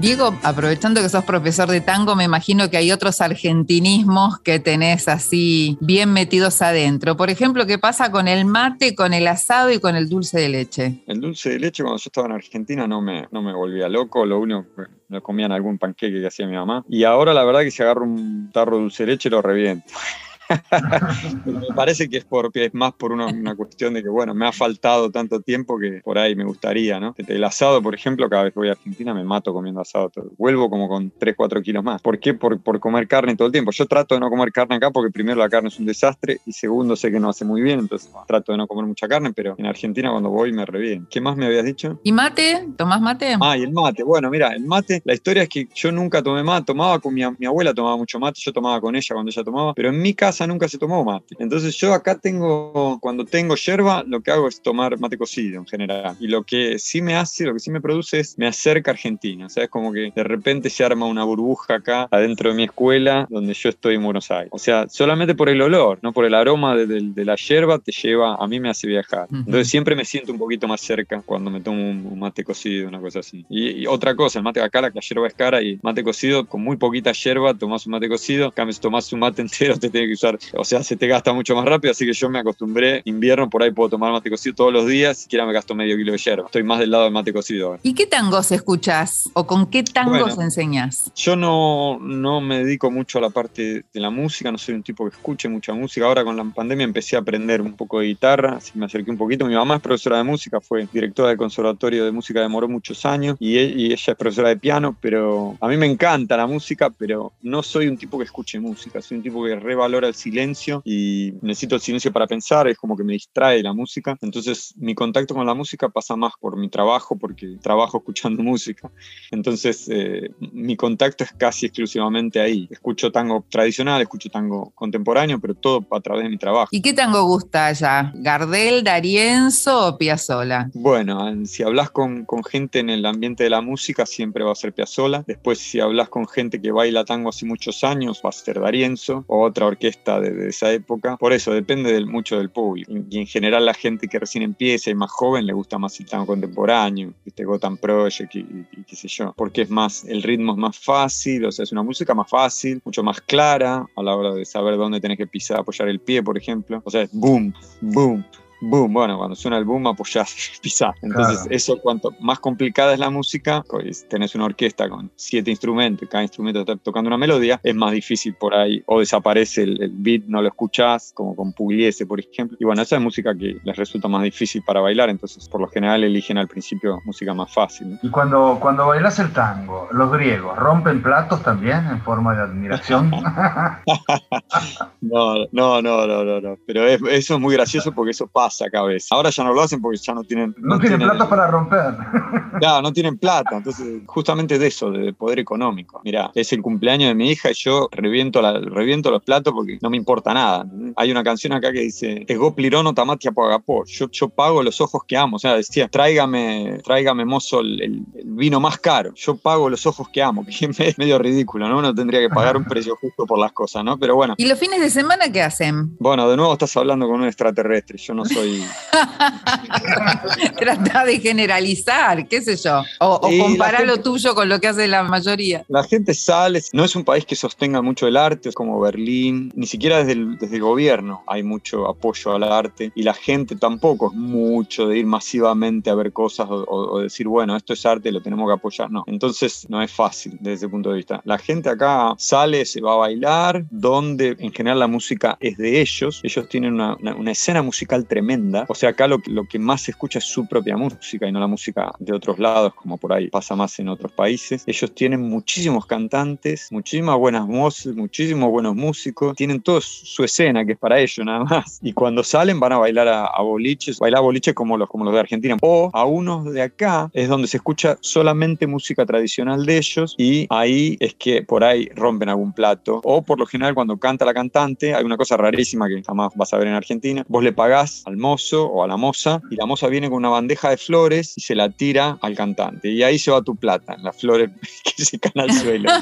Diego, 0.00 0.32
aprovechando 0.44 1.02
que 1.02 1.08
sos 1.08 1.24
profesor 1.24 1.68
de 1.68 1.80
tango, 1.80 2.14
me 2.14 2.22
imagino 2.22 2.70
que 2.70 2.76
hay 2.76 2.92
otros 2.92 3.20
argentinismos 3.20 4.38
que 4.38 4.60
tenés 4.60 5.08
así 5.08 5.76
bien 5.80 6.12
metidos 6.12 6.62
adentro. 6.62 7.16
Por 7.16 7.30
ejemplo, 7.30 7.66
¿qué 7.66 7.78
pasa 7.78 8.12
con 8.12 8.28
el 8.28 8.44
mate, 8.44 8.94
con 8.94 9.12
el 9.12 9.26
asado 9.26 9.72
y 9.72 9.80
con 9.80 9.96
el 9.96 10.08
dulce 10.08 10.38
de 10.38 10.48
leche? 10.50 11.02
El 11.08 11.20
dulce 11.20 11.50
de 11.50 11.58
leche 11.58 11.82
cuando 11.82 11.98
yo 11.98 12.04
estaba 12.06 12.28
en 12.28 12.34
Argentina 12.34 12.86
no 12.86 13.02
me, 13.02 13.26
no 13.32 13.42
me 13.42 13.52
volvía 13.52 13.88
loco, 13.88 14.24
lo 14.24 14.38
único 14.38 14.66
que 14.76 14.82
lo 15.08 15.20
comían 15.20 15.50
algún 15.50 15.78
panqueque 15.78 16.20
que 16.20 16.26
hacía 16.28 16.46
mi 16.46 16.54
mamá. 16.54 16.84
Y 16.88 17.02
ahora 17.02 17.34
la 17.34 17.42
verdad 17.42 17.62
que 17.62 17.72
si 17.72 17.82
agarro 17.82 18.04
un 18.04 18.50
tarro 18.52 18.76
de 18.76 18.82
dulce 18.82 19.04
de 19.04 19.12
leche 19.12 19.30
lo 19.30 19.42
reviento. 19.42 19.92
me 21.44 21.74
parece 21.74 22.08
que 22.08 22.18
es, 22.18 22.24
por, 22.24 22.50
es 22.54 22.74
más 22.74 22.92
por 22.94 23.12
una, 23.12 23.54
cuestión 23.54 23.94
de 23.94 24.02
que, 24.02 24.08
bueno, 24.08 24.34
me 24.34 24.46
ha 24.46 24.52
faltado 24.52 25.10
tanto 25.10 25.40
tiempo 25.40 25.78
que 25.78 26.00
por 26.02 26.18
ahí 26.18 26.34
me 26.34 26.44
gustaría, 26.44 27.00
¿no? 27.00 27.14
El 27.16 27.44
asado, 27.44 27.82
por 27.82 27.94
ejemplo, 27.94 28.28
cada 28.28 28.44
vez 28.44 28.52
que 28.52 28.60
voy 28.60 28.68
a 28.68 28.72
Argentina 28.72 29.14
me 29.14 29.24
mato 29.24 29.52
comiendo 29.52 29.80
asado. 29.80 30.10
Vuelvo 30.36 30.70
como 30.70 30.88
con 30.88 31.12
3, 31.18 31.34
4 31.36 31.62
kilos 31.62 31.84
más. 31.84 32.00
¿Por 32.00 32.18
qué? 32.18 32.34
Por, 32.34 32.60
por 32.60 32.80
comer 32.80 33.06
carne 33.08 33.36
todo 33.36 33.46
el 33.46 33.52
tiempo. 33.52 33.70
Yo 33.72 33.86
trato 33.86 34.14
de 34.14 34.20
no 34.20 34.30
comer 34.30 34.52
carne 34.52 34.76
acá 34.76 34.90
porque 34.90 35.10
primero 35.10 35.38
la 35.38 35.48
carne 35.48 35.68
es 35.68 35.78
un 35.78 35.86
desastre 35.86 36.38
y 36.46 36.52
segundo 36.52 36.96
sé 36.96 37.10
que 37.10 37.20
no 37.20 37.28
hace 37.28 37.44
muy 37.44 37.62
bien, 37.62 37.80
entonces 37.80 38.10
trato 38.26 38.52
de 38.52 38.58
no 38.58 38.66
comer 38.66 38.86
mucha 38.86 39.08
carne, 39.08 39.32
pero 39.34 39.54
en 39.58 39.66
Argentina 39.66 40.10
cuando 40.10 40.30
voy 40.30 40.52
me 40.52 40.64
reviene. 40.64 41.06
¿Qué 41.10 41.20
más 41.20 41.36
me 41.36 41.46
habías 41.46 41.64
dicho? 41.64 42.00
¿Y 42.02 42.12
mate? 42.12 42.68
¿Tomás 42.76 43.00
mate? 43.00 43.36
Ah, 43.40 43.56
y 43.56 43.62
el 43.62 43.72
mate. 43.72 44.02
Bueno, 44.02 44.30
mira, 44.30 44.48
el 44.48 44.64
mate, 44.64 45.02
la 45.04 45.14
historia 45.14 45.42
es 45.42 45.48
que 45.48 45.68
yo 45.74 45.92
nunca 45.92 46.22
tomé 46.22 46.42
mate, 46.42 46.66
tomaba 46.66 46.98
con 46.98 47.14
mi, 47.14 47.22
mi 47.38 47.46
abuela, 47.46 47.74
tomaba 47.74 47.96
mucho 47.96 48.18
mate, 48.18 48.40
yo 48.42 48.52
tomaba 48.52 48.80
con 48.80 48.94
ella 48.96 49.14
cuando 49.14 49.30
ella 49.30 49.44
tomaba, 49.44 49.74
pero 49.74 49.88
en 49.88 50.00
mi 50.00 50.14
casa 50.14 50.37
nunca 50.46 50.68
se 50.68 50.78
tomó 50.78 51.04
mate. 51.04 51.36
Entonces 51.38 51.76
yo 51.76 51.92
acá 51.92 52.18
tengo, 52.18 52.98
cuando 53.00 53.24
tengo 53.24 53.54
yerba, 53.56 54.04
lo 54.06 54.20
que 54.20 54.30
hago 54.30 54.48
es 54.48 54.60
tomar 54.60 54.98
mate 54.98 55.18
cocido 55.18 55.58
en 55.58 55.66
general. 55.66 56.16
Y 56.20 56.28
lo 56.28 56.42
que 56.42 56.78
sí 56.78 57.02
me 57.02 57.16
hace, 57.16 57.44
lo 57.44 57.54
que 57.54 57.60
sí 57.60 57.70
me 57.70 57.80
produce 57.80 58.20
es, 58.20 58.38
me 58.38 58.46
acerca 58.46 58.90
a 58.90 58.94
Argentina. 58.94 59.46
O 59.46 59.48
sea, 59.48 59.64
es 59.64 59.70
como 59.70 59.92
que 59.92 60.12
de 60.14 60.24
repente 60.24 60.70
se 60.70 60.84
arma 60.84 61.06
una 61.06 61.24
burbuja 61.24 61.76
acá 61.76 62.08
adentro 62.10 62.50
de 62.50 62.56
mi 62.56 62.64
escuela 62.64 63.26
donde 63.30 63.54
yo 63.54 63.68
estoy 63.68 63.96
en 63.96 64.04
Buenos 64.04 64.30
Aires. 64.30 64.50
O 64.52 64.58
sea, 64.58 64.88
solamente 64.88 65.34
por 65.34 65.48
el 65.48 65.60
olor, 65.62 65.98
no 66.02 66.12
por 66.12 66.24
el 66.24 66.34
aroma 66.34 66.76
de, 66.76 67.24
la 67.24 67.36
yerba 67.36 67.78
te 67.78 67.92
lleva, 67.92 68.36
a 68.36 68.46
mí 68.46 68.60
me 68.60 68.70
hace 68.70 68.86
viajar. 68.86 69.28
Entonces 69.30 69.68
siempre 69.68 69.94
me 69.94 70.04
siento 70.04 70.32
un 70.32 70.38
poquito 70.38 70.66
más 70.68 70.80
cerca 70.80 71.22
cuando 71.22 71.50
me 71.50 71.60
tomo 71.60 71.78
un, 71.90 72.18
mate 72.18 72.44
cocido, 72.44 72.88
una 72.88 73.00
cosa 73.00 73.20
así. 73.20 73.44
Y, 73.48 73.86
otra 73.86 74.14
cosa, 74.14 74.38
el 74.38 74.44
mate 74.44 74.60
acá, 74.60 74.80
la, 74.80 74.90
la 74.94 75.00
yerba 75.00 75.26
es 75.26 75.34
cara 75.34 75.62
y 75.62 75.78
mate 75.82 76.02
cocido 76.02 76.46
con 76.46 76.62
muy 76.62 76.76
poquita 76.76 77.12
yerba, 77.12 77.54
tomás 77.54 77.86
un 77.86 77.92
mate 77.92 78.08
cocido, 78.08 78.50
cambio 78.50 78.72
si 78.72 78.80
tomás 78.80 79.12
un 79.12 79.20
mate 79.20 79.42
entero 79.48 79.78
te 79.78 79.90
tiene 79.90 80.06
que 80.06 80.14
usar, 80.14 80.27
o 80.56 80.64
sea, 80.64 80.82
se 80.82 80.96
te 80.96 81.06
gasta 81.06 81.32
mucho 81.32 81.54
más 81.54 81.64
rápido, 81.64 81.92
así 81.92 82.04
que 82.06 82.12
yo 82.12 82.28
me 82.28 82.38
acostumbré. 82.38 83.02
Invierno 83.04 83.48
por 83.48 83.62
ahí 83.62 83.70
puedo 83.70 83.90
tomar 83.90 84.12
mate 84.12 84.30
cocido 84.30 84.54
todos 84.54 84.72
los 84.72 84.86
días, 84.86 85.18
siquiera 85.18 85.46
me 85.46 85.52
gasto 85.52 85.74
medio 85.74 85.96
kilo 85.96 86.12
de 86.12 86.18
hierba. 86.18 86.46
Estoy 86.46 86.62
más 86.62 86.78
del 86.80 86.90
lado 86.90 87.04
del 87.04 87.12
mate 87.12 87.32
cocido 87.32 87.78
¿Y 87.82 87.94
qué 87.94 88.06
tangos 88.06 88.52
escuchas 88.52 89.28
o 89.32 89.46
con 89.46 89.66
qué 89.66 89.82
tangos 89.82 90.38
enseñas? 90.38 91.10
Yo 91.14 91.36
no, 91.36 91.98
no 92.00 92.40
me 92.40 92.64
dedico 92.64 92.90
mucho 92.90 93.18
a 93.18 93.20
la 93.20 93.30
parte 93.30 93.84
de 93.92 94.00
la 94.00 94.10
música, 94.10 94.50
no 94.50 94.58
soy 94.58 94.74
un 94.74 94.82
tipo 94.82 95.04
que 95.08 95.16
escuche 95.16 95.48
mucha 95.48 95.72
música. 95.72 96.06
Ahora 96.06 96.24
con 96.24 96.36
la 96.36 96.44
pandemia 96.44 96.84
empecé 96.84 97.16
a 97.16 97.20
aprender 97.20 97.60
un 97.60 97.74
poco 97.74 98.00
de 98.00 98.06
guitarra, 98.06 98.56
así 98.56 98.72
me 98.74 98.86
acerqué 98.86 99.10
un 99.10 99.18
poquito. 99.18 99.46
Mi 99.46 99.54
mamá 99.54 99.76
es 99.76 99.82
profesora 99.82 100.18
de 100.18 100.24
música, 100.24 100.60
fue 100.60 100.86
directora 100.92 101.30
del 101.30 101.38
Conservatorio 101.38 102.04
de 102.04 102.12
Música, 102.12 102.40
demoró 102.40 102.68
muchos 102.68 103.04
años 103.06 103.36
y, 103.40 103.56
e, 103.56 103.64
y 103.64 103.86
ella 103.86 104.12
es 104.12 104.16
profesora 104.16 104.48
de 104.48 104.56
piano, 104.56 104.96
pero 105.00 105.56
a 105.60 105.68
mí 105.68 105.76
me 105.76 105.86
encanta 105.86 106.36
la 106.36 106.46
música, 106.46 106.90
pero 106.90 107.32
no 107.42 107.62
soy 107.62 107.88
un 107.88 107.96
tipo 107.96 108.18
que 108.18 108.24
escuche 108.24 108.60
música, 108.60 109.00
soy 109.00 109.18
un 109.18 109.22
tipo 109.22 109.44
que 109.44 109.56
revalora 109.56 110.08
el 110.08 110.14
silencio 110.18 110.82
y 110.84 111.32
necesito 111.40 111.76
el 111.76 111.80
silencio 111.80 112.12
para 112.12 112.26
pensar, 112.26 112.68
es 112.68 112.76
como 112.76 112.96
que 112.96 113.04
me 113.04 113.14
distrae 113.14 113.62
la 113.62 113.72
música. 113.72 114.16
Entonces 114.20 114.74
mi 114.76 114.94
contacto 114.94 115.34
con 115.34 115.46
la 115.46 115.54
música 115.54 115.88
pasa 115.88 116.16
más 116.16 116.32
por 116.40 116.56
mi 116.56 116.68
trabajo, 116.68 117.16
porque 117.16 117.56
trabajo 117.62 117.98
escuchando 117.98 118.42
música. 118.52 118.90
Entonces 119.30 119.88
eh, 119.90 120.30
mi 120.52 120.76
contacto 120.76 121.24
es 121.24 121.32
casi 121.32 121.66
exclusivamente 121.66 122.40
ahí. 122.40 122.68
Escucho 122.70 123.10
tango 123.10 123.44
tradicional, 123.48 124.02
escucho 124.02 124.28
tango 124.28 124.70
contemporáneo, 124.74 125.38
pero 125.40 125.54
todo 125.54 125.86
a 125.90 126.00
través 126.00 126.24
de 126.24 126.30
mi 126.30 126.38
trabajo. 126.38 126.68
¿Y 126.70 126.82
qué 126.82 126.92
tango 126.92 127.22
gusta 127.22 127.66
allá? 127.66 128.12
¿Gardel, 128.14 128.84
Darienzo 128.84 129.88
o 129.88 129.98
Piazzola? 129.98 130.70
Bueno, 130.74 131.46
si 131.46 131.62
hablas 131.62 131.90
con, 131.90 132.24
con 132.24 132.42
gente 132.44 132.80
en 132.80 132.90
el 132.90 133.06
ambiente 133.06 133.44
de 133.44 133.50
la 133.50 133.60
música, 133.60 134.06
siempre 134.06 134.44
va 134.44 134.52
a 134.52 134.54
ser 134.54 134.72
Piazzola. 134.72 135.24
Después, 135.26 135.58
si 135.58 135.80
hablas 135.80 136.08
con 136.08 136.26
gente 136.26 136.60
que 136.60 136.72
baila 136.72 137.04
tango 137.04 137.28
hace 137.28 137.46
muchos 137.46 137.84
años, 137.84 138.20
va 138.24 138.30
a 138.30 138.32
ser 138.32 138.60
Darienzo 138.60 139.24
o 139.28 139.44
otra 139.44 139.66
orquesta 139.66 140.07
de, 140.20 140.48
esa 140.48 140.72
época. 140.72 141.16
Por 141.16 141.32
eso 141.32 141.52
depende 141.52 141.92
del, 141.92 142.06
mucho 142.06 142.38
del 142.38 142.50
público. 142.50 142.92
Y 143.10 143.18
en 143.18 143.26
general 143.26 143.66
la 143.66 143.74
gente 143.74 144.08
que 144.08 144.18
recién 144.18 144.42
empieza 144.42 144.90
y 144.90 144.94
más 144.94 145.10
joven 145.10 145.46
le 145.46 145.52
gusta 145.52 145.78
más 145.78 145.98
el 146.00 146.06
tango 146.06 146.26
contemporáneo, 146.26 147.12
este 147.24 147.44
Gotham 147.44 147.76
Project 147.76 148.34
y, 148.34 148.44
qué 148.86 148.96
sé 148.96 149.08
yo, 149.08 149.34
porque 149.36 149.62
es 149.62 149.70
más, 149.70 150.04
el 150.04 150.22
ritmo 150.22 150.52
es 150.52 150.58
más 150.58 150.78
fácil, 150.78 151.44
o 151.44 151.52
sea, 151.52 151.62
es 151.64 151.72
una 151.72 151.82
música 151.82 152.14
más 152.14 152.28
fácil, 152.28 152.80
mucho 152.84 153.02
más 153.02 153.20
clara 153.20 153.86
a 153.94 154.02
la 154.02 154.16
hora 154.16 154.34
de 154.34 154.44
saber 154.44 154.76
dónde 154.76 155.00
tenés 155.00 155.18
que 155.18 155.26
pisar, 155.26 155.60
apoyar 155.60 155.88
el 155.88 156.00
pie, 156.00 156.22
por 156.22 156.38
ejemplo. 156.38 156.80
O 156.84 156.90
sea, 156.90 157.02
es 157.02 157.10
boom, 157.12 157.52
boom, 157.80 158.24
boom, 158.60 158.92
bueno, 158.92 159.16
cuando 159.16 159.36
suena 159.36 159.58
el 159.58 159.64
boom 159.64 159.86
apoyás, 159.86 160.34
pisás. 160.62 160.94
Entonces, 161.02 161.46
eso 161.50 161.78
cuanto 161.80 162.12
más 162.20 162.38
complicada 162.40 162.92
es 162.92 162.98
la 162.98 163.10
música, 163.10 163.62
pues 163.68 164.06
tenés 164.08 164.34
una 164.34 164.46
orquesta 164.46 164.88
con 164.88 165.10
siete 165.16 165.50
instrumentos, 165.50 166.08
cada 166.08 166.22
instrumento 166.22 166.60
está 166.60 166.76
tocando 166.76 167.08
una 167.08 167.18
melodía, 167.18 167.60
es 167.62 167.74
más 167.74 167.92
difícil 167.92 168.34
por 168.34 168.54
ahí, 168.54 168.82
o 168.86 169.00
desaparece 169.00 169.62
el, 169.62 169.90
beat, 169.92 170.24
no 170.26 170.42
lo 170.42 170.48
escuchás, 170.48 171.12
como 171.14 171.36
con 171.36 171.52
Pugliese, 171.52 172.06
por 172.06 172.20
ejemplo. 172.20 172.56
Y 172.60 172.64
bueno, 172.64 172.82
esa 172.82 172.96
es 172.96 173.02
música 173.02 173.34
que 173.34 173.58
les 173.62 173.76
resulta 173.76 174.08
más 174.08 174.22
difícil 174.22 174.62
para 174.62 174.80
bailar, 174.80 175.10
entonces 175.10 175.48
por 175.48 175.60
lo 175.60 175.68
general 175.68 176.04
eligen 176.04 176.38
al 176.38 176.48
principio 176.48 177.00
música 177.04 177.34
más 177.34 177.52
fácil. 177.52 177.98
Y 178.02 178.10
cuando, 178.10 178.58
cuando 178.60 178.86
bailas 178.86 179.18
el 179.18 179.32
tango, 179.32 179.88
los 179.92 180.10
griegos, 180.12 180.56
¿rompen 180.58 181.02
platos 181.02 181.42
también 181.42 181.86
en 181.86 182.00
forma 182.02 182.34
de 182.34 182.42
admiración? 182.42 183.10
no, 185.00 185.46
no, 185.52 185.82
no, 185.82 186.06
no, 186.06 186.40
no, 186.40 186.56
pero 186.66 186.86
eso 186.86 187.34
es 187.34 187.40
muy 187.40 187.54
gracioso 187.54 187.92
porque 187.92 188.10
eso 188.10 188.26
pasa 188.26 188.47
a 188.60 188.70
cabeza. 188.70 189.14
Ahora 189.14 189.30
ya 189.30 189.44
no 189.44 189.52
lo 189.52 189.62
hacen 189.62 189.80
porque 189.80 189.98
ya 189.98 190.14
no 190.14 190.24
tienen... 190.24 190.54
No, 190.58 190.78
tienen, 190.78 191.00
plata 191.00 191.28
para 191.28 191.46
romper. 191.46 191.94
Ya, 192.60 192.82
no 192.82 192.92
tienen 192.92 193.18
plata. 193.18 193.56
Entonces, 193.56 194.02
justamente 194.06 194.58
de 194.58 194.66
eso, 194.66 194.90
de 194.90 195.12
poder 195.12 195.38
económico. 195.38 196.00
Mira, 196.04 196.30
es 196.34 196.52
el 196.52 196.62
cumpleaños 196.62 197.08
de 197.08 197.14
mi 197.14 197.30
hija 197.30 197.50
y 197.50 197.54
yo 197.54 197.88
reviento, 197.92 198.42
la, 198.42 198.58
reviento 198.58 199.10
los 199.10 199.22
platos 199.22 199.52
porque 199.54 199.78
no 199.80 199.90
me 199.90 199.96
importa 199.96 200.34
nada. 200.34 200.66
Hay 200.96 201.10
una 201.10 201.22
canción 201.22 201.52
acá 201.52 201.72
que 201.72 201.80
dice, 201.80 202.24
Ego 202.26 202.54
plirono 202.54 202.94
tamatia 202.94 203.32
pagapó. 203.32 203.84
Yo, 203.84 204.10
yo 204.10 204.28
pago 204.28 204.62
los 204.62 204.80
ojos 204.80 205.02
que 205.06 205.16
amo. 205.16 205.36
O 205.36 205.38
sea, 205.38 205.54
decía, 205.54 205.88
tráigame, 205.88 206.80
tráigame 206.84 207.24
mozo 207.24 207.60
el, 207.60 208.04
vino 208.24 208.60
más 208.60 208.78
caro. 208.78 209.12
Yo 209.14 209.36
pago 209.36 209.68
los 209.68 209.86
ojos 209.86 210.08
que 210.08 210.22
amo. 210.22 210.44
Que 210.58 210.88
es 210.88 210.98
medio 210.98 211.18
ridículo, 211.18 211.68
¿no? 211.68 211.78
Uno 211.78 211.94
tendría 211.94 212.20
que 212.20 212.28
pagar 212.28 212.56
un 212.56 212.64
precio 212.68 212.96
justo 213.00 213.26
por 213.26 213.38
las 213.38 213.52
cosas, 213.52 213.84
¿no? 213.84 213.98
Pero 213.98 214.16
bueno. 214.16 214.34
¿Y 214.36 214.46
los 214.46 214.58
fines 214.58 214.80
de 214.80 214.90
semana 214.90 215.30
qué 215.30 215.42
hacen? 215.42 215.96
Bueno, 215.98 216.28
de 216.28 216.36
nuevo 216.36 216.52
estás 216.52 216.76
hablando 216.76 217.06
con 217.06 217.20
un 217.20 217.26
extraterrestre. 217.26 217.98
Yo 217.98 218.14
no 218.14 218.24
soy 218.24 218.37
soy... 218.38 218.64
Trata 220.58 221.04
de 221.04 221.20
generalizar, 221.20 222.26
qué 222.28 222.40
sé 222.42 222.56
yo. 222.56 222.82
O, 223.00 223.14
o 223.14 223.38
comparar 223.38 223.86
lo 223.86 223.98
tuyo 223.98 224.34
con 224.34 224.48
lo 224.48 224.60
que 224.60 224.68
hace 224.68 224.88
la 224.88 225.02
mayoría. 225.02 225.64
La 225.68 225.84
gente 225.84 226.14
sale, 226.14 226.62
no 226.72 226.84
es 226.84 226.96
un 226.96 227.04
país 227.04 227.24
que 227.24 227.36
sostenga 227.36 227.82
mucho 227.82 228.06
el 228.06 228.16
arte, 228.16 228.52
como 228.52 228.80
Berlín, 228.80 229.52
ni 229.54 229.66
siquiera 229.66 229.98
desde 229.98 230.12
el, 230.12 230.38
desde 230.38 230.56
el 230.56 230.62
gobierno 230.62 231.22
hay 231.26 231.42
mucho 231.42 231.86
apoyo 231.88 232.32
al 232.34 232.42
arte 232.44 232.92
y 232.94 233.02
la 233.02 233.14
gente 233.14 233.56
tampoco 233.56 234.08
es 234.10 234.14
mucho 234.16 234.88
de 234.88 234.98
ir 234.98 235.06
masivamente 235.06 235.90
a 235.90 235.94
ver 235.94 236.12
cosas 236.12 236.48
o, 236.50 236.64
o- 236.64 236.88
o 236.96 236.98
decir, 237.00 237.26
bueno, 237.28 237.56
esto 237.56 237.72
es 237.72 237.84
arte, 237.86 238.10
lo 238.12 238.22
tenemos 238.22 238.48
que 238.48 238.54
apoyar, 238.54 238.90
no. 238.90 239.04
Entonces 239.06 239.66
no 239.68 239.82
es 239.82 239.90
fácil 239.92 240.32
desde 240.40 240.52
ese 240.54 240.68
punto 240.68 240.90
de 240.90 240.96
vista. 240.96 241.20
La 241.24 241.38
gente 241.38 241.68
acá 241.68 242.14
sale, 242.18 242.64
se 242.64 242.80
va 242.80 242.94
a 242.94 242.96
bailar, 242.96 243.64
donde 243.70 244.36
en 244.38 244.52
general 244.52 244.78
la 244.78 244.86
música 244.86 245.36
es 245.40 245.56
de 245.58 245.80
ellos, 245.80 246.20
ellos 246.22 246.48
tienen 246.48 246.74
una, 246.74 246.96
una- 246.96 247.14
una 247.14 247.32
escena 247.32 247.62
musical 247.62 248.06
tremenda, 248.06 248.27
o 248.68 248.74
sea, 248.74 248.90
acá 248.90 249.06
lo, 249.08 249.18
que- 249.20 249.58
más 249.58 249.82
se 249.82 249.90
escucha 249.90 250.18
es 250.18 250.24
su 250.24 250.46
propia 250.46 250.76
música 250.76 251.26
y 251.26 251.32
no 251.32 251.40
la 251.40 251.46
música 251.46 251.90
de 251.98 252.12
otros 252.12 252.38
lados, 252.38 252.74
como 252.74 252.96
por 252.98 253.12
ahí 253.12 253.28
pasa 253.28 253.56
más 253.56 253.78
en 253.78 253.88
otros 253.88 254.12
países. 254.12 254.62
Ellos 254.66 254.94
tienen 254.94 255.20
muchísimos 255.22 255.86
cantantes, 255.86 256.68
muchísimas 256.70 257.16
buenas 257.18 257.46
voces, 257.46 257.94
muchísimos 257.94 258.50
buenos 258.50 258.74
músicos, 258.74 259.34
tienen 259.36 259.60
toda 259.60 259.80
su 259.80 260.24
escena 260.24 260.64
que 260.64 260.72
es 260.72 260.78
para 260.78 261.00
ellos 261.00 261.24
nada 261.24 261.44
más. 261.44 261.78
Y 261.82 261.92
cuando 261.92 262.22
salen 262.22 262.60
van 262.60 262.72
a 262.72 262.78
bailar 262.78 263.08
a, 263.08 263.26
a 263.26 263.42
boliches, 263.42 263.98
bailar 263.98 264.22
boliches 264.22 264.54
como 264.54 264.76
los, 264.76 264.88
como 264.88 265.04
los 265.04 265.14
de 265.14 265.20
Argentina. 265.20 265.56
O 265.62 265.90
a 265.92 266.04
unos 266.04 266.52
de 266.52 266.62
acá 266.62 267.10
es 267.12 267.28
donde 267.28 267.48
se 267.48 267.56
escucha 267.56 267.98
solamente 268.00 268.66
música 268.66 269.04
tradicional 269.06 269.64
de 269.66 269.78
ellos 269.78 270.14
y 270.18 270.46
ahí 270.50 270.96
es 271.00 271.14
que 271.14 271.42
por 271.42 271.64
ahí 271.64 271.88
rompen 271.94 272.28
algún 272.28 272.52
plato. 272.52 273.00
O 273.04 273.22
por 273.22 273.38
lo 273.38 273.46
general 273.46 273.74
cuando 273.74 273.96
canta 273.98 274.24
la 274.24 274.34
cantante, 274.34 274.94
hay 274.94 275.04
una 275.04 275.16
cosa 275.16 275.36
rarísima 275.36 275.88
que 275.88 276.02
jamás 276.02 276.32
vas 276.36 276.52
a 276.52 276.58
ver 276.58 276.68
en 276.68 276.74
Argentina, 276.74 277.24
vos 277.28 277.42
le 277.42 277.52
pagás 277.52 278.02
al 278.06 278.16
mozo 278.18 278.66
o 278.66 278.84
a 278.84 278.86
la 278.86 278.96
moza 278.96 279.40
y 279.50 279.56
la 279.56 279.66
moza 279.66 279.88
viene 279.88 280.08
con 280.08 280.18
una 280.18 280.28
bandeja 280.28 280.70
de 280.70 280.76
flores 280.76 281.34
y 281.36 281.40
se 281.40 281.54
la 281.54 281.70
tira 281.70 282.18
al 282.20 282.34
cantante. 282.34 282.90
Y 282.90 283.02
ahí 283.02 283.18
se 283.18 283.30
va 283.30 283.42
tu 283.42 283.56
plata, 283.56 283.96
las 283.98 284.16
flores 284.16 284.50
que 284.96 285.04
se 285.04 285.18
caen 285.18 285.50
al 285.50 285.52
suelo. 285.52 285.90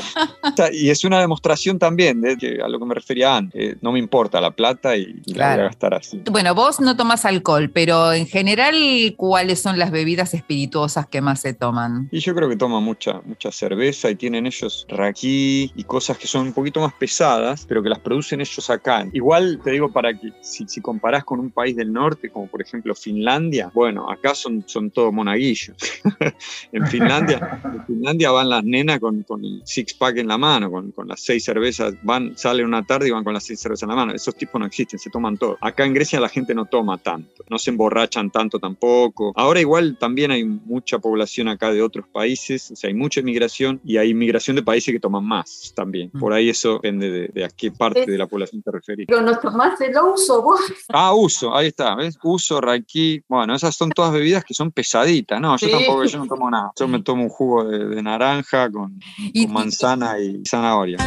Y 0.73 0.91
es 0.91 1.05
una 1.05 1.21
demostración 1.21 1.79
también 1.79 2.21
de 2.21 2.37
que 2.37 2.61
a 2.63 2.69
lo 2.69 2.79
que 2.79 2.87
me 2.87 2.95
refería 2.95 3.37
antes. 3.37 3.61
eh, 3.61 3.77
no 3.81 3.93
me 3.93 3.99
importa 3.99 4.41
la 4.41 4.51
plata 4.51 4.97
y, 4.97 5.23
la 5.27 5.53
voy 5.53 5.61
a 5.61 5.65
gastar 5.65 5.95
así. 5.95 6.23
Bueno, 6.31 6.55
vos 6.55 6.81
no 6.81 6.97
tomás 6.97 7.25
alcohol, 7.25 7.71
pero 7.71 8.13
en 8.13 8.27
general, 8.27 8.75
¿cuáles 9.17 9.61
son 9.61 9.79
las 9.79 9.91
bebidas 9.91 10.35
espirituosas 10.35 11.07
que 11.07 11.21
más 11.21 11.41
se 11.41 11.55
toman? 11.55 12.09
Y 12.11 12.21
yo 12.21 12.35
creo 12.35 12.49
que 12.49 12.57
toman 12.57 12.83
mucha, 12.83 13.21
mucha 13.25 13.53
cerveza 13.53 14.11
y 14.11 14.17
tienen 14.17 14.47
ellos 14.47 14.87
raquí 14.89 15.73
y 15.75 15.85
cosas 15.85 16.19
que 16.19 16.27
son 16.27 16.49
un 16.49 16.53
poquito 16.53 16.81
más 16.81 16.93
pesadas, 16.95 17.65
pero 17.69 17.83
que 17.83 17.89
las 17.89 17.99
producen 17.99 18.41
ellos 18.41 18.71
acá. 18.71 19.07
Igual 19.13 19.61
te 19.63 19.73
digo 19.73 19.91
para 19.93 20.13
que 20.19 20.33
si, 20.41 20.67
si 20.67 20.81
comparás 20.81 21.25
con 21.25 21.41
un 21.41 21.51
país 21.51 21.77
del 21.77 21.93
norte, 22.07 22.31
como 22.31 22.47
por 22.47 22.63
ejemplo 22.63 22.95
Finlandia, 22.95 23.71
bueno, 23.75 24.09
acá 24.09 24.35
son, 24.35 24.63
son 24.67 24.91
todo 24.91 25.11
monaguillos. 25.11 25.77
en 26.73 26.87
Finlandia, 26.87 27.61
en 27.65 27.85
Finlandia 27.85 28.31
van 28.31 28.49
las 28.49 28.63
nenas 28.63 29.01
con, 29.01 29.25
con 29.25 29.45
el 29.45 29.63
six 29.65 29.95
pack 29.95 30.19
en 30.19 30.29
la 30.29 30.39
mano, 30.39 30.71
con, 30.71 30.93
con 30.93 31.09
las 31.09 31.21
seis 31.21 31.45
cervezas, 31.45 31.95
van, 32.03 32.37
salen 32.37 32.67
una 32.67 32.85
tarde 32.85 33.09
y 33.09 33.11
van 33.11 33.25
con 33.25 33.35
las 33.35 33.45
seis 33.45 33.59
cervezas 33.61 33.85
en 33.85 33.89
la 33.89 33.97
mano. 33.97 34.13
Esos 34.13 34.37
tipos 34.37 34.61
no 34.61 34.67
existen, 34.67 34.99
se 34.99 35.11
toman 35.11 35.37
todo. 35.37 35.59
Acá 35.61 35.85
en 35.85 35.95
Grecia 35.95 36.21
la 36.21 36.29
gente 36.29 36.55
no 36.55 36.67
toma 36.67 36.99
tanto, 36.99 37.45
no 37.49 37.59
se 37.59 37.71
emborrachan 37.71 38.31
tanto 38.31 38.61
tampoco. 38.61 39.33
Ahora 39.35 39.61
igual 39.61 39.97
también 39.99 40.31
hay 40.31 40.45
mucha 40.45 41.01
población 41.01 41.49
acá 41.49 41.73
de 41.73 41.83
otros 41.83 42.07
países, 42.07 42.71
o 42.71 42.77
sea, 42.77 42.89
hay 42.89 42.95
mucha 42.95 43.21
inmigración 43.21 43.81
y 43.85 43.97
hay 43.97 44.11
inmigración 44.11 44.55
de 44.55 44.63
países 44.63 44.95
que 44.95 45.01
toman 45.01 45.25
más 45.25 45.73
también. 45.75 46.11
Por 46.11 46.33
ahí 46.33 46.51
eso 46.51 46.75
depende 46.75 47.11
de, 47.11 47.29
de 47.29 47.45
a 47.45 47.49
qué 47.49 47.73
parte 47.73 48.07
de 48.07 48.19
la 48.19 48.29
población 48.29 48.63
te 48.63 48.71
referís. 48.71 49.07
Pero 49.09 49.23
no 49.23 49.37
tomaste 49.39 49.87
el 49.87 49.97
uso 49.99 50.43
vos. 50.43 50.61
Ah, 50.89 51.13
uso, 51.15 51.55
ahí 51.55 51.69
está, 51.69 51.96
¿ves? 51.97 52.19
Uso, 52.23 52.61
raquí. 52.61 53.23
Bueno, 53.29 53.55
esas 53.55 53.75
son 53.75 53.91
todas 53.91 54.13
bebidas 54.13 54.45
que 54.45 54.55
son 54.55 54.71
pesaditas. 54.71 55.41
No, 55.41 55.57
yo 55.57 55.67
Sí. 55.67 55.73
tampoco, 55.73 56.05
yo 56.05 56.19
no 56.19 56.27
tomo 56.27 56.51
nada. 56.51 56.71
Yo 56.79 56.87
me 56.89 57.03
tomo 57.03 57.23
un 57.25 57.29
jugo 57.29 57.65
de, 57.65 57.87
de 57.87 58.03
naranja 58.03 58.71
con, 58.71 58.99
¿Y, 59.19 59.45
con 59.45 59.55
manzana 59.55 60.19
y 60.21 60.43
zanahoria. 60.49 60.99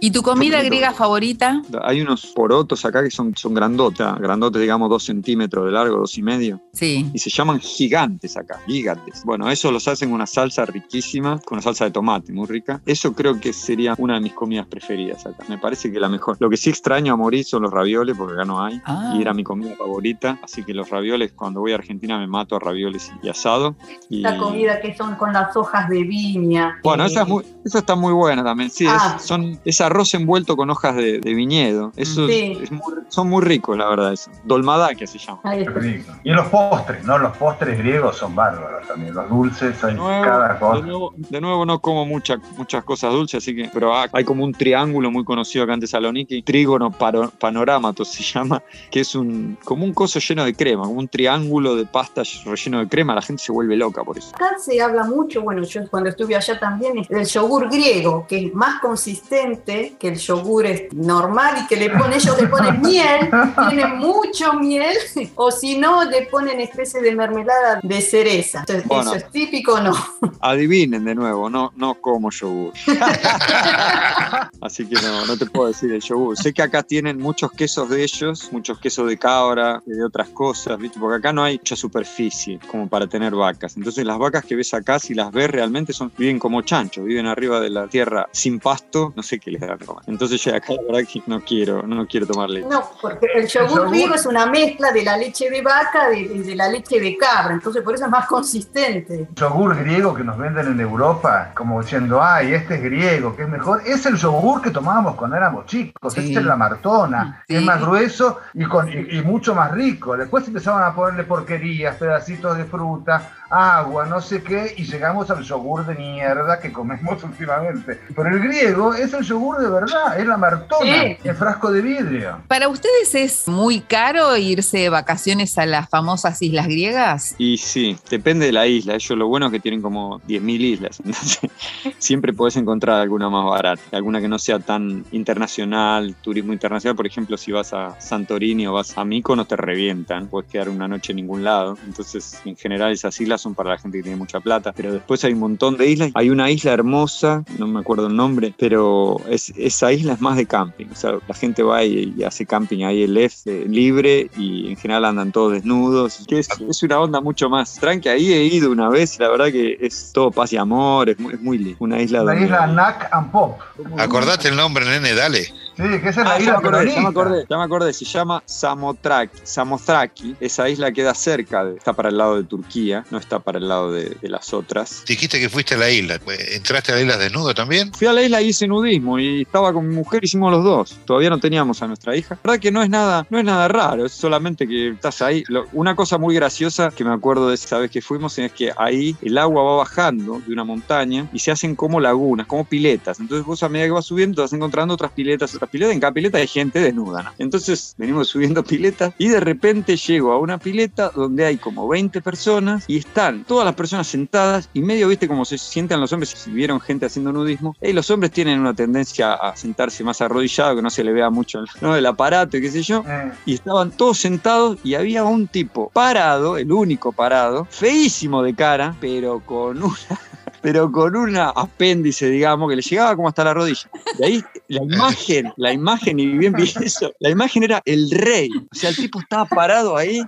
Y 0.00 0.10
tu 0.10 0.22
comida 0.22 0.62
griega 0.62 0.92
favorita? 0.92 1.62
Hay 1.82 2.00
unos 2.00 2.26
porotos 2.26 2.84
acá 2.84 3.02
que 3.02 3.10
son, 3.10 3.36
son 3.36 3.54
grandotes, 3.54 4.06
grandotes, 4.18 4.60
digamos, 4.60 4.88
dos 4.90 5.04
centímetros 5.04 5.66
de 5.66 5.72
largo, 5.72 5.98
dos 5.98 6.16
y 6.18 6.22
medio. 6.22 6.60
Sí. 6.72 7.06
Y 7.12 7.18
se 7.18 7.30
llaman 7.30 7.60
gigantes 7.60 8.36
acá, 8.36 8.60
gigantes. 8.66 9.22
Bueno, 9.24 9.50
eso 9.50 9.70
los 9.70 9.86
hacen 9.88 10.08
con 10.08 10.16
una 10.16 10.26
salsa 10.26 10.64
riquísima, 10.66 11.38
con 11.40 11.56
una 11.56 11.62
salsa 11.62 11.84
de 11.84 11.90
tomate 11.90 12.32
muy 12.32 12.46
rica. 12.46 12.80
Eso 12.86 13.12
creo 13.12 13.38
que 13.40 13.52
sería 13.52 13.94
una 13.98 14.14
de 14.14 14.20
mis 14.20 14.32
comidas 14.32 14.66
preferidas 14.66 15.26
acá. 15.26 15.44
Me 15.48 15.58
parece 15.58 15.92
que 15.92 16.00
la 16.00 16.08
mejor. 16.08 16.36
Lo 16.40 16.48
que 16.50 16.56
sí 16.56 16.70
extraño 16.70 17.12
a 17.12 17.16
morir 17.16 17.44
son 17.44 17.62
los 17.62 17.70
ravioles, 17.72 18.16
porque 18.16 18.34
acá 18.34 18.44
no 18.44 18.62
hay. 18.64 18.80
Ah. 18.84 19.14
Y 19.16 19.20
era 19.22 19.34
mi 19.34 19.44
comida 19.44 19.74
favorita. 19.76 20.38
Así 20.42 20.64
que 20.64 20.72
los 20.74 20.88
ravioles, 20.90 21.32
cuando 21.32 21.60
voy 21.60 21.72
a 21.72 21.74
Argentina, 21.76 22.18
me 22.18 22.26
mato 22.26 22.56
a 22.56 22.58
ravioles 22.58 23.10
y 23.22 23.28
asado. 23.28 23.76
Y... 24.08 24.20
La 24.20 24.36
comida 24.38 24.80
que 24.80 24.94
son 24.96 25.16
con 25.16 25.32
las 25.32 25.54
hojas 25.56 25.88
de 25.88 26.02
viña. 26.04 26.78
Bueno, 26.82 27.04
Eh, 27.04 27.06
esa, 27.08 27.22
es 27.22 27.28
muy- 27.28 27.44
esa 27.64 27.78
está 27.80 27.94
muy 27.96 28.12
buena 28.12 28.42
también. 28.42 28.70
Sí, 28.70 28.86
es- 28.86 28.92
Ah. 28.94 29.18
son, 29.18 29.58
es 29.64 29.80
arroz 29.90 30.14
envuelto 30.14 30.56
con 30.56 30.70
hojas 30.70 30.96
de, 30.96 31.18
de 31.20 31.34
viñedo. 31.34 31.92
Eso 31.96 32.26
Sí. 32.28 32.58
es 32.62 32.70
muy- 32.70 32.82
son 33.08 33.28
muy 33.28 33.42
ricos, 33.44 33.76
la 33.76 33.88
verdad. 33.88 34.12
Eso. 34.12 34.30
Dolmada, 34.44 34.94
que 34.94 35.06
se 35.06 35.18
llama. 35.18 35.40
Qué 35.44 35.64
rico. 35.64 36.12
Y 36.24 36.30
los 36.30 36.46
postres, 36.48 37.04
¿no? 37.04 37.18
Los 37.18 37.36
postres 37.36 37.78
griegos 37.78 38.16
son 38.16 38.34
bárbaros 38.34 38.86
también. 38.86 39.14
Los 39.14 39.28
dulces, 39.28 39.82
hay 39.84 39.92
De 39.92 39.96
nuevo, 39.98 40.24
cada 40.24 40.52
de, 40.54 40.58
cosa. 40.58 40.80
nuevo, 40.86 41.12
de 41.16 41.40
nuevo 41.40 41.66
no 41.66 41.78
como 41.80 42.06
mucha- 42.06 42.38
muchas 42.56 42.84
cosas 42.84 43.12
dulces, 43.12 43.42
así 43.42 43.54
que, 43.54 43.70
pero 43.72 43.94
ha- 43.94 44.06
hay 44.12 44.24
como 44.24 44.44
un 44.44 44.52
triángulo 44.52 45.10
muy 45.10 45.24
conocido 45.24 45.64
acá 45.64 45.74
en 45.74 45.80
Tesaloniki, 45.80 46.42
trígono 46.42 46.90
paro- 46.90 47.30
panorámato 47.38 48.04
se 48.04 48.22
llama, 48.34 48.62
que 48.90 49.00
es 49.00 49.14
un 49.14 49.58
como 49.64 49.84
un 49.84 49.92
coso 49.92 50.18
lleno 50.20 50.44
de 50.44 50.54
crema, 50.54 50.84
como 50.84 50.98
un 51.00 51.08
triángulo 51.08 51.74
de 51.76 51.86
pasta 51.86 52.22
relleno 52.44 52.78
de 52.80 52.88
crema, 52.88 53.14
la 53.14 53.22
gente 53.22 53.42
se 53.42 53.52
vuelve 53.52 53.76
loca 53.76 54.02
por 54.04 54.16
eso. 54.18 54.30
Acá 54.34 54.56
se 54.58 54.80
habla 54.80 55.04
mucho, 55.04 55.42
bueno, 55.42 55.62
yo 55.64 55.80
cuando 55.90 56.10
estuve 56.10 56.36
allá 56.36 56.58
también, 56.58 57.02
del 57.08 57.26
yogur 57.26 57.68
griego, 57.70 58.26
que 58.28 58.46
es 58.46 58.54
más 58.54 58.80
consistente 58.80 59.79
que 59.98 60.08
el 60.08 60.18
yogur 60.18 60.66
es 60.66 60.92
normal 60.92 61.62
y 61.62 61.66
que 61.66 61.76
le 61.76 61.90
ponen, 61.90 62.14
ellos 62.14 62.40
le 62.40 62.46
ponen 62.46 62.80
miel, 62.80 63.30
tiene 63.68 63.86
mucho 63.86 64.54
miel, 64.54 64.96
o 65.34 65.50
si 65.50 65.78
no, 65.78 66.04
le 66.04 66.22
ponen 66.26 66.60
especie 66.60 67.00
de 67.00 67.14
mermelada 67.14 67.80
de 67.82 68.00
cereza. 68.00 68.60
Entonces, 68.60 68.86
Bueno. 68.86 69.14
¿Eso 69.14 69.26
es 69.26 69.30
típico 69.30 69.74
o 69.74 69.80
no? 69.80 69.96
Adivinen 70.40 71.04
de 71.04 71.14
nuevo, 71.14 71.50
no, 71.50 71.72
no 71.76 71.94
como 71.94 72.30
yogur. 72.30 72.72
Así 74.60 74.86
que 74.86 74.96
no, 75.00 75.26
no 75.26 75.36
te 75.36 75.46
puedo 75.46 75.68
decir 75.68 75.92
el 75.92 76.00
yogur. 76.00 76.36
Sé 76.36 76.52
que 76.52 76.62
acá 76.62 76.82
tienen 76.82 77.18
muchos 77.18 77.52
quesos 77.52 77.88
de 77.88 78.02
ellos, 78.02 78.50
muchos 78.52 78.78
quesos 78.78 79.08
de 79.08 79.18
cabra, 79.18 79.82
de 79.86 80.04
otras 80.04 80.28
cosas, 80.28 80.78
¿viste? 80.78 80.98
Porque 80.98 81.16
acá 81.16 81.32
no 81.32 81.42
hay 81.42 81.58
mucha 81.58 81.76
superficie 81.76 82.58
como 82.70 82.88
para 82.88 83.06
tener 83.06 83.34
vacas. 83.34 83.76
Entonces 83.76 84.04
las 84.04 84.18
vacas 84.18 84.44
que 84.44 84.56
ves 84.56 84.74
acá, 84.74 84.98
si 84.98 85.14
las 85.14 85.32
ves 85.32 85.50
realmente, 85.50 85.92
son, 85.92 86.12
viven 86.16 86.38
como 86.38 86.62
chanchos, 86.62 87.04
viven 87.04 87.26
arriba 87.26 87.60
de 87.60 87.70
la 87.70 87.86
tierra 87.86 88.28
sin 88.32 88.60
pasto, 88.60 89.12
no 89.16 89.22
sé 89.22 89.38
qué 89.38 89.50
les 89.50 89.60
da 89.60 89.69
Entonces 90.06 90.42
ya 90.42 90.56
acá 90.56 90.72
la 90.74 90.82
verdad 90.92 91.08
que 91.12 91.22
no 91.26 91.40
quiero, 91.40 91.82
no 91.82 92.06
quiero 92.06 92.26
tomar 92.26 92.48
leche. 92.50 92.66
No, 92.68 92.82
porque 93.00 93.26
el 93.34 93.46
yogur 93.46 93.88
griego 93.90 94.14
es 94.14 94.26
una 94.26 94.46
mezcla 94.46 94.92
de 94.92 95.02
la 95.02 95.16
leche 95.16 95.50
de 95.50 95.62
vaca 95.62 96.12
y 96.14 96.26
de, 96.28 96.42
de 96.42 96.54
la 96.56 96.68
leche 96.68 97.00
de 97.00 97.16
cabra, 97.16 97.54
entonces 97.54 97.82
por 97.82 97.94
eso 97.94 98.04
es 98.04 98.10
más 98.10 98.26
consistente. 98.26 99.28
yogur 99.36 99.76
griego 99.76 100.14
que 100.14 100.24
nos 100.24 100.36
venden 100.38 100.66
en 100.68 100.80
Europa, 100.80 101.52
como 101.54 101.80
diciendo, 101.82 102.20
ay, 102.22 102.54
este 102.54 102.74
es 102.76 102.82
griego, 102.82 103.34
que 103.36 103.42
es 103.44 103.48
mejor, 103.48 103.82
es 103.86 104.04
el 104.06 104.16
yogur 104.16 104.60
que 104.62 104.70
tomábamos 104.70 105.14
cuando 105.16 105.36
éramos 105.36 105.66
chicos, 105.66 106.12
Sí. 106.12 106.20
este 106.20 106.40
es 106.40 106.44
la 106.44 106.56
martona, 106.56 107.42
Sí. 107.48 107.56
es 107.56 107.62
más 107.62 107.80
grueso 107.80 108.38
y, 108.54 108.64
con, 108.64 108.88
y, 108.88 109.18
y 109.18 109.22
mucho 109.22 109.54
más 109.54 109.70
rico. 109.72 110.16
Después 110.16 110.46
empezaban 110.48 110.82
a 110.84 110.94
ponerle 110.94 111.24
porquerías, 111.24 111.96
pedacitos 111.96 112.56
de 112.56 112.64
fruta, 112.64 113.30
agua, 113.50 114.06
no 114.06 114.20
sé 114.20 114.42
qué, 114.42 114.74
y 114.76 114.84
llegamos 114.84 115.30
al 115.30 115.42
yogur 115.42 115.84
de 115.84 115.94
mierda 115.94 116.60
que 116.60 116.72
comemos 116.72 117.22
últimamente. 117.24 117.98
Pero 118.14 118.28
el 118.28 118.40
griego 118.40 118.94
es 118.94 119.12
el 119.12 119.24
yogur 119.24 119.58
de 119.58 119.68
verdad, 119.68 120.18
es 120.18 120.26
la 120.26 120.36
martona, 120.36 120.80
Sí. 121.02 121.16
el 121.24 121.34
frasco 121.34 121.70
de 121.72 121.80
vidrio. 121.82 122.38
¿Para 122.48 122.68
ustedes 122.68 123.14
es 123.14 123.48
muy 123.48 123.80
caro 123.80 124.36
irse 124.36 124.78
de 124.78 124.88
vacaciones 124.88 125.56
a 125.58 125.66
las 125.66 125.88
famosas 125.88 126.40
islas 126.42 126.66
griegas? 126.66 127.34
Y 127.38 127.58
sí, 127.58 127.96
depende 128.08 128.46
de 128.46 128.52
la 128.52 128.66
isla. 128.66 128.94
Ellos 128.94 129.18
lo 129.18 129.26
bueno 129.26 129.46
es 129.46 129.52
que 129.52 129.60
tienen 129.60 129.82
como 129.82 130.20
10.000 130.22 130.60
islas. 130.60 131.00
Entonces, 131.04 131.50
siempre 131.98 132.32
puedes 132.32 132.56
encontrar 132.56 133.00
alguna 133.00 133.28
más 133.28 133.44
barata. 133.46 133.82
Alguna 133.92 134.20
que 134.20 134.28
no 134.28 134.38
sea 134.38 134.58
tan 134.60 135.04
internacional, 135.12 136.14
turismo 136.22 136.52
internacional. 136.52 136.94
Por 136.96 137.06
ejemplo, 137.06 137.36
si 137.36 137.50
vas 137.52 137.72
a 137.72 138.00
Santorini 138.00 138.66
o 138.66 138.72
vas 138.74 138.96
a 138.96 139.04
Mykonos, 139.04 139.48
te 139.48 139.56
revientan. 139.56 140.28
Puedes 140.28 140.50
quedar 140.50 140.68
una 140.68 140.86
noche 140.86 141.12
en 141.12 141.16
ningún 141.16 141.42
lado. 141.44 141.76
Entonces, 141.86 142.40
en 142.44 142.56
general, 142.56 142.92
esas 142.92 143.20
islas 143.20 143.39
son 143.40 143.54
para 143.54 143.70
la 143.70 143.78
gente 143.78 143.98
que 143.98 144.02
tiene 144.02 144.16
mucha 144.16 144.40
plata. 144.40 144.72
Pero 144.76 144.92
después 144.92 145.22
hay 145.24 145.32
un 145.32 145.40
montón 145.40 145.76
de 145.76 145.88
islas. 145.90 146.10
Hay 146.14 146.30
una 146.30 146.50
isla 146.50 146.72
hermosa, 146.72 147.44
no 147.58 147.66
me 147.66 147.80
acuerdo 147.80 148.06
el 148.06 148.16
nombre, 148.16 148.54
pero 148.58 149.16
es, 149.28 149.52
esa 149.56 149.92
isla 149.92 150.12
es 150.14 150.20
más 150.20 150.36
de 150.36 150.46
camping. 150.46 150.86
O 150.92 150.94
sea, 150.94 151.14
la 151.26 151.34
gente 151.34 151.62
va 151.62 151.82
y, 151.84 152.14
y 152.16 152.24
hace 152.24 152.46
camping 152.46 152.84
ahí 152.84 153.02
el 153.02 153.16
F 153.16 153.66
libre 153.66 154.30
y 154.36 154.68
en 154.70 154.76
general 154.76 155.04
andan 155.04 155.32
todos 155.32 155.52
desnudos. 155.52 156.24
Que 156.28 156.38
es, 156.38 156.48
es 156.68 156.82
una 156.82 157.00
onda 157.00 157.20
mucho 157.20 157.48
más 157.48 157.74
tranqui. 157.76 158.08
Ahí 158.08 158.32
he 158.32 158.44
ido 158.44 158.70
una 158.70 158.88
vez 158.88 159.18
la 159.18 159.28
verdad 159.28 159.46
que 159.50 159.76
es 159.80 160.10
todo 160.12 160.30
paz 160.30 160.52
y 160.52 160.56
amor. 160.56 161.08
Es 161.10 161.18
muy, 161.18 161.34
es 161.34 161.40
muy 161.40 161.58
lindo. 161.58 161.76
Una 161.80 162.00
isla 162.00 162.18
La 162.22 162.32
donde- 162.32 162.44
isla 162.46 162.66
Nac 162.66 163.08
and 163.12 163.30
Pop. 163.30 163.58
Acordate 163.98 164.48
el 164.48 164.56
nombre, 164.56 164.84
nene, 164.84 165.14
dale. 165.14 165.52
Sí, 165.82 166.00
que 166.00 166.08
es 166.08 166.18
Ah, 166.18 166.38
ya 166.38 166.52
me 166.52 166.58
acordé, 166.58 166.94
ya 166.94 167.00
me 167.00 167.08
acordé, 167.08 167.46
ya 167.48 167.56
me 167.58 167.64
acordé, 167.64 167.92
se 167.92 168.04
llama 168.04 168.42
Samotraki. 168.46 169.38
Samotraki, 169.42 170.36
esa 170.40 170.68
isla 170.68 170.92
queda 170.92 171.14
cerca, 171.14 171.64
de- 171.64 171.76
está 171.76 171.92
para 171.92 172.08
el 172.08 172.18
lado 172.18 172.36
de 172.36 172.44
Turquía, 172.44 173.04
no 173.10 173.18
está 173.18 173.38
para 173.38 173.58
el 173.58 173.68
lado 173.68 173.92
de, 173.92 174.16
de 174.20 174.28
las 174.28 174.52
otras. 174.52 175.04
Dijiste 175.06 175.38
que 175.40 175.48
fuiste 175.48 175.74
a 175.74 175.78
la 175.78 175.90
isla. 175.90 176.18
¿Entraste 176.52 176.92
a 176.92 176.96
la 176.96 177.00
isla 177.02 177.16
desnudo 177.16 177.54
también? 177.54 177.92
Fui 177.94 178.06
a 178.06 178.12
la 178.12 178.22
isla 178.22 178.42
y 178.42 178.48
hice 178.48 178.66
nudismo 178.66 179.18
y 179.18 179.42
estaba 179.42 179.72
con 179.72 179.88
mi 179.88 179.94
mujer, 179.94 180.24
hicimos 180.24 180.50
los 180.52 180.64
dos. 180.64 180.98
Todavía 181.04 181.30
no 181.30 181.38
teníamos 181.38 181.82
a 181.82 181.86
nuestra 181.86 182.16
hija. 182.16 182.34
La 182.42 182.50
verdad 182.52 182.62
que 182.62 182.72
no 182.72 182.82
es 182.82 182.90
nada, 182.90 183.26
no 183.30 183.38
es 183.38 183.44
nada 183.44 183.68
raro, 183.68 184.06
es 184.06 184.12
solamente 184.12 184.66
que 184.66 184.88
estás 184.90 185.22
ahí. 185.22 185.44
Lo- 185.48 185.66
una 185.72 185.94
cosa 185.94 186.18
muy 186.18 186.34
graciosa 186.34 186.90
que 186.90 187.04
me 187.04 187.12
acuerdo 187.12 187.48
de 187.48 187.54
esa 187.54 187.78
vez 187.78 187.90
que 187.90 188.02
fuimos 188.02 188.38
es 188.38 188.52
que 188.52 188.72
ahí 188.76 189.16
el 189.22 189.38
agua 189.38 189.62
va 189.62 189.76
bajando 189.76 190.40
de 190.46 190.52
una 190.52 190.64
montaña 190.64 191.28
y 191.32 191.38
se 191.38 191.50
hacen 191.50 191.74
como 191.76 192.00
lagunas, 192.00 192.46
como 192.46 192.64
piletas. 192.64 193.20
Entonces 193.20 193.46
vos 193.46 193.62
a 193.62 193.68
medida 193.68 193.86
que 193.86 193.92
vas 193.92 194.04
subiendo 194.06 194.36
te 194.36 194.42
vas 194.42 194.52
encontrando 194.52 194.94
otras 194.94 195.10
piletas, 195.12 195.54
otras 195.54 195.69
piletas. 195.70 195.94
En 195.94 196.00
cada 196.00 196.12
pileta 196.12 196.38
hay 196.38 196.46
gente 196.46 196.80
desnuda. 196.80 197.22
¿no? 197.22 197.30
Entonces 197.38 197.94
venimos 197.98 198.28
subiendo 198.28 198.62
piletas 198.62 199.12
y 199.18 199.28
de 199.28 199.40
repente 199.40 199.96
llego 199.96 200.32
a 200.32 200.38
una 200.38 200.58
pileta 200.58 201.10
donde 201.14 201.46
hay 201.46 201.56
como 201.56 201.88
20 201.88 202.20
personas 202.20 202.84
y 202.86 202.98
están 202.98 203.44
todas 203.44 203.64
las 203.64 203.74
personas 203.74 204.06
sentadas 204.06 204.68
y 204.74 204.82
medio, 204.82 205.08
viste, 205.08 205.28
como 205.28 205.44
se 205.44 205.58
sientan 205.58 206.00
los 206.00 206.12
hombres 206.12 206.30
si 206.30 206.50
vieron 206.50 206.80
gente 206.80 207.06
haciendo 207.06 207.32
nudismo. 207.32 207.76
Y 207.80 207.92
los 207.92 208.10
hombres 208.10 208.32
tienen 208.32 208.60
una 208.60 208.74
tendencia 208.74 209.34
a 209.34 209.56
sentarse 209.56 210.04
más 210.04 210.20
arrodillado, 210.20 210.76
que 210.76 210.82
no 210.82 210.90
se 210.90 211.04
le 211.04 211.12
vea 211.12 211.30
mucho 211.30 211.60
¿no? 211.80 211.96
el 211.96 212.06
aparato 212.06 212.56
y 212.56 212.60
qué 212.60 212.70
sé 212.70 212.82
yo 212.82 213.04
Eh, 213.06 213.32
y 213.46 213.54
estaban 213.54 213.90
todos 213.90 214.18
sentados 214.18 214.78
y 214.84 214.94
había 214.94 215.24
un 215.24 215.46
tipo 215.46 215.90
parado, 215.92 216.56
el 216.56 216.70
único 216.72 217.12
parado, 217.12 217.66
feísimo 217.70 218.42
de 218.42 218.54
cara, 218.54 218.94
pero 219.00 219.40
con 219.40 219.82
una 219.82 220.20
pero 220.62 220.90
con 220.90 221.16
una 221.16 221.50
apéndice, 221.50 222.28
digamos, 222.28 222.68
que 222.68 222.76
le 222.76 222.82
llegaba 222.82 223.16
como 223.16 223.28
hasta 223.28 223.44
la 223.44 223.54
rodilla. 223.54 223.90
De 224.18 224.26
ahí 224.26 224.44
la 224.68 224.82
imagen, 224.82 225.52
la 225.56 225.72
imagen, 225.72 226.18
y 226.18 226.26
bien 226.26 226.52
vi 226.52 226.64
eso, 226.64 227.12
la 227.18 227.30
imagen 227.30 227.62
era 227.62 227.80
el 227.84 228.10
rey. 228.10 228.50
O 228.70 228.74
sea, 228.74 228.90
el 228.90 228.96
tipo 228.96 229.20
estaba 229.20 229.46
parado 229.46 229.96
ahí, 229.96 230.22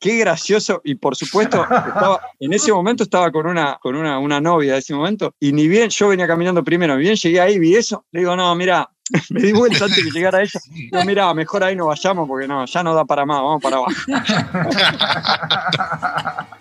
qué 0.00 0.18
gracioso, 0.18 0.80
y 0.84 0.94
por 0.94 1.16
supuesto, 1.16 1.62
estaba, 1.62 2.20
en 2.40 2.52
ese 2.52 2.72
momento 2.72 3.02
estaba 3.02 3.30
con 3.30 3.46
una, 3.46 3.78
con 3.80 3.96
una, 3.96 4.18
una 4.18 4.40
novia 4.40 4.74
de 4.74 4.78
ese 4.78 4.94
momento, 4.94 5.34
y 5.40 5.52
ni 5.52 5.68
bien 5.68 5.90
yo 5.90 6.08
venía 6.08 6.26
caminando 6.26 6.62
primero, 6.62 6.96
ni 6.96 7.02
bien 7.02 7.16
llegué 7.16 7.40
ahí, 7.40 7.58
vi 7.58 7.76
eso, 7.76 8.04
le 8.12 8.20
digo, 8.20 8.36
no, 8.36 8.54
mira, 8.54 8.88
me 9.30 9.40
di 9.40 9.52
vuelta 9.52 9.84
antes 9.84 10.04
de 10.04 10.10
llegar 10.10 10.34
a 10.34 10.42
ella. 10.42 10.60
No, 10.92 11.04
mira, 11.04 11.34
mejor 11.34 11.62
ahí 11.64 11.76
no 11.76 11.86
vayamos 11.86 12.26
porque 12.28 12.48
no, 12.48 12.64
ya 12.64 12.82
no 12.82 12.94
da 12.94 13.04
para 13.04 13.26
más, 13.26 13.38
vamos 13.38 13.62
para 13.62 13.76
abajo. 13.76 13.92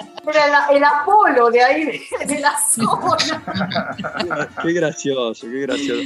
Era 0.28 0.68
el 0.72 0.84
Apolo 0.84 1.50
de 1.52 1.62
ahí, 1.62 1.86
de, 1.86 2.26
de 2.26 2.40
la 2.40 2.54
zona. 2.58 3.44
Qué 4.62 4.74
gracioso, 4.74 5.48
qué 5.50 5.60
gracioso. 5.62 6.02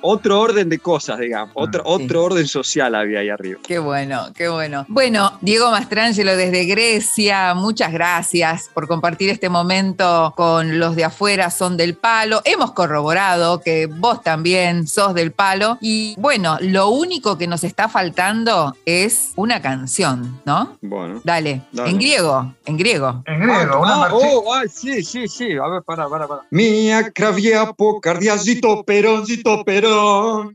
Otro 0.00 0.40
orden 0.40 0.68
de 0.68 0.78
cosas, 0.78 1.18
digamos. 1.18 1.52
Otro, 1.54 1.82
otro 1.84 2.24
orden 2.24 2.46
social 2.46 2.94
había 2.94 3.20
ahí 3.20 3.28
arriba. 3.28 3.60
Qué 3.66 3.78
bueno, 3.78 4.32
qué 4.34 4.48
bueno. 4.48 4.84
Bueno, 4.88 5.38
Diego 5.40 5.70
Mastrangelo 5.70 6.36
desde 6.36 6.64
Grecia, 6.64 7.54
muchas 7.54 7.92
gracias 7.92 8.68
por 8.74 8.88
compartir 8.88 9.30
este 9.30 9.48
momento 9.48 10.32
con 10.36 10.78
los 10.78 10.96
de 10.96 11.04
afuera, 11.04 11.50
son 11.50 11.76
del 11.76 11.94
palo. 11.94 12.42
Hemos 12.44 12.72
corroborado 12.72 13.60
que 13.60 13.86
vos 13.86 14.22
también 14.22 14.86
sos 14.86 15.14
del 15.14 15.32
palo. 15.32 15.78
Y 15.80 16.14
bueno, 16.18 16.58
lo 16.60 16.88
único 16.88 17.38
que 17.38 17.46
nos 17.46 17.64
está 17.64 17.88
faltando 17.88 18.76
es 18.84 19.32
una 19.36 19.62
canción, 19.62 20.40
¿no? 20.44 20.76
Bueno. 20.82 21.20
Dale, 21.24 21.62
Dale. 21.72 21.90
en 21.90 21.98
griego, 21.98 22.54
en 22.64 22.76
griego. 22.76 23.22
en 23.26 23.35
griego, 23.40 23.80
una 23.80 24.06
Ah, 24.06 24.10
oh, 24.12 24.52
ah, 24.54 24.62
sí, 24.68 25.02
sí, 25.02 25.28
sí. 25.28 25.56
A 25.56 25.68
ver, 25.68 25.82
para, 25.82 26.08
para, 26.08 26.26
para. 26.26 26.42
Mia 26.50 27.10
cravia 27.12 27.72
po 27.72 28.00
cardiacito 28.00 28.84
peroncito 28.84 29.64
perón. 29.64 30.52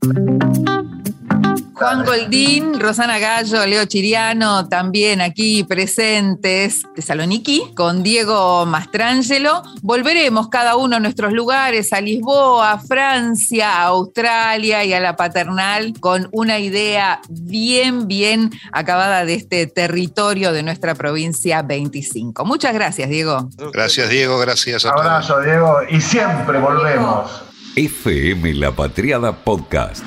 Juan 1.81 2.05
Goldín, 2.05 2.79
Rosana 2.79 3.17
Gallo, 3.17 3.65
Leo 3.65 3.85
Chiriano, 3.85 4.69
también 4.69 5.19
aquí 5.19 5.63
presentes, 5.63 6.83
Tesaloniki, 6.93 7.73
con 7.75 8.03
Diego 8.03 8.67
Mastrangelo. 8.67 9.63
Volveremos 9.81 10.49
cada 10.49 10.75
uno 10.75 10.97
a 10.97 10.99
nuestros 10.99 11.33
lugares, 11.33 11.91
a 11.91 11.99
Lisboa, 11.99 12.73
a 12.73 12.79
Francia, 12.79 13.77
a 13.77 13.85
Australia 13.85 14.85
y 14.85 14.93
a 14.93 14.99
la 14.99 15.15
paternal, 15.15 15.93
con 15.99 16.29
una 16.31 16.59
idea 16.59 17.19
bien, 17.29 18.07
bien 18.07 18.51
acabada 18.71 19.25
de 19.25 19.33
este 19.33 19.65
territorio 19.65 20.53
de 20.53 20.61
nuestra 20.61 20.93
provincia 20.93 21.63
25. 21.63 22.45
Muchas 22.45 22.75
gracias, 22.75 23.09
Diego. 23.09 23.49
Gracias, 23.73 24.07
Diego. 24.07 24.37
Gracias 24.37 24.85
a 24.85 24.91
todos. 24.91 25.03
Abrazo, 25.07 25.41
Diego, 25.41 25.79
y 25.89 25.99
siempre 25.99 26.59
volvemos. 26.59 27.41
FM 27.75 28.53
La 28.53 28.71
Patriada 28.71 29.31
Podcast. 29.31 30.05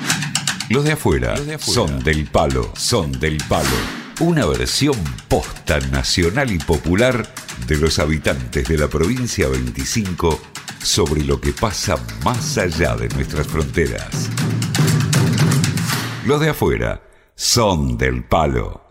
Los 0.69 0.83
de 0.83 0.93
afuera, 0.93 1.35
son 1.59 2.03
del 2.03 2.25
palo, 2.25 2.71
son 2.75 3.11
del 3.11 3.37
palo. 3.47 3.69
Una 4.19 4.47
versión 4.47 4.95
posta 5.27 5.79
nacional 5.91 6.51
y 6.51 6.57
popular 6.57 7.31
de 7.67 7.77
los 7.77 7.99
habitantes 7.99 8.67
de 8.67 8.77
la 8.79 8.87
provincia 8.87 9.47
25 9.47 10.41
sobre 10.81 11.23
lo 11.23 11.39
que 11.39 11.53
pasa 11.53 11.97
más 12.23 12.57
allá 12.57 12.95
de 12.95 13.09
nuestras 13.09 13.45
fronteras. 13.45 14.29
Los 16.25 16.41
de 16.41 16.49
afuera 16.49 17.03
son 17.35 17.95
del 17.97 18.23
palo. 18.23 18.84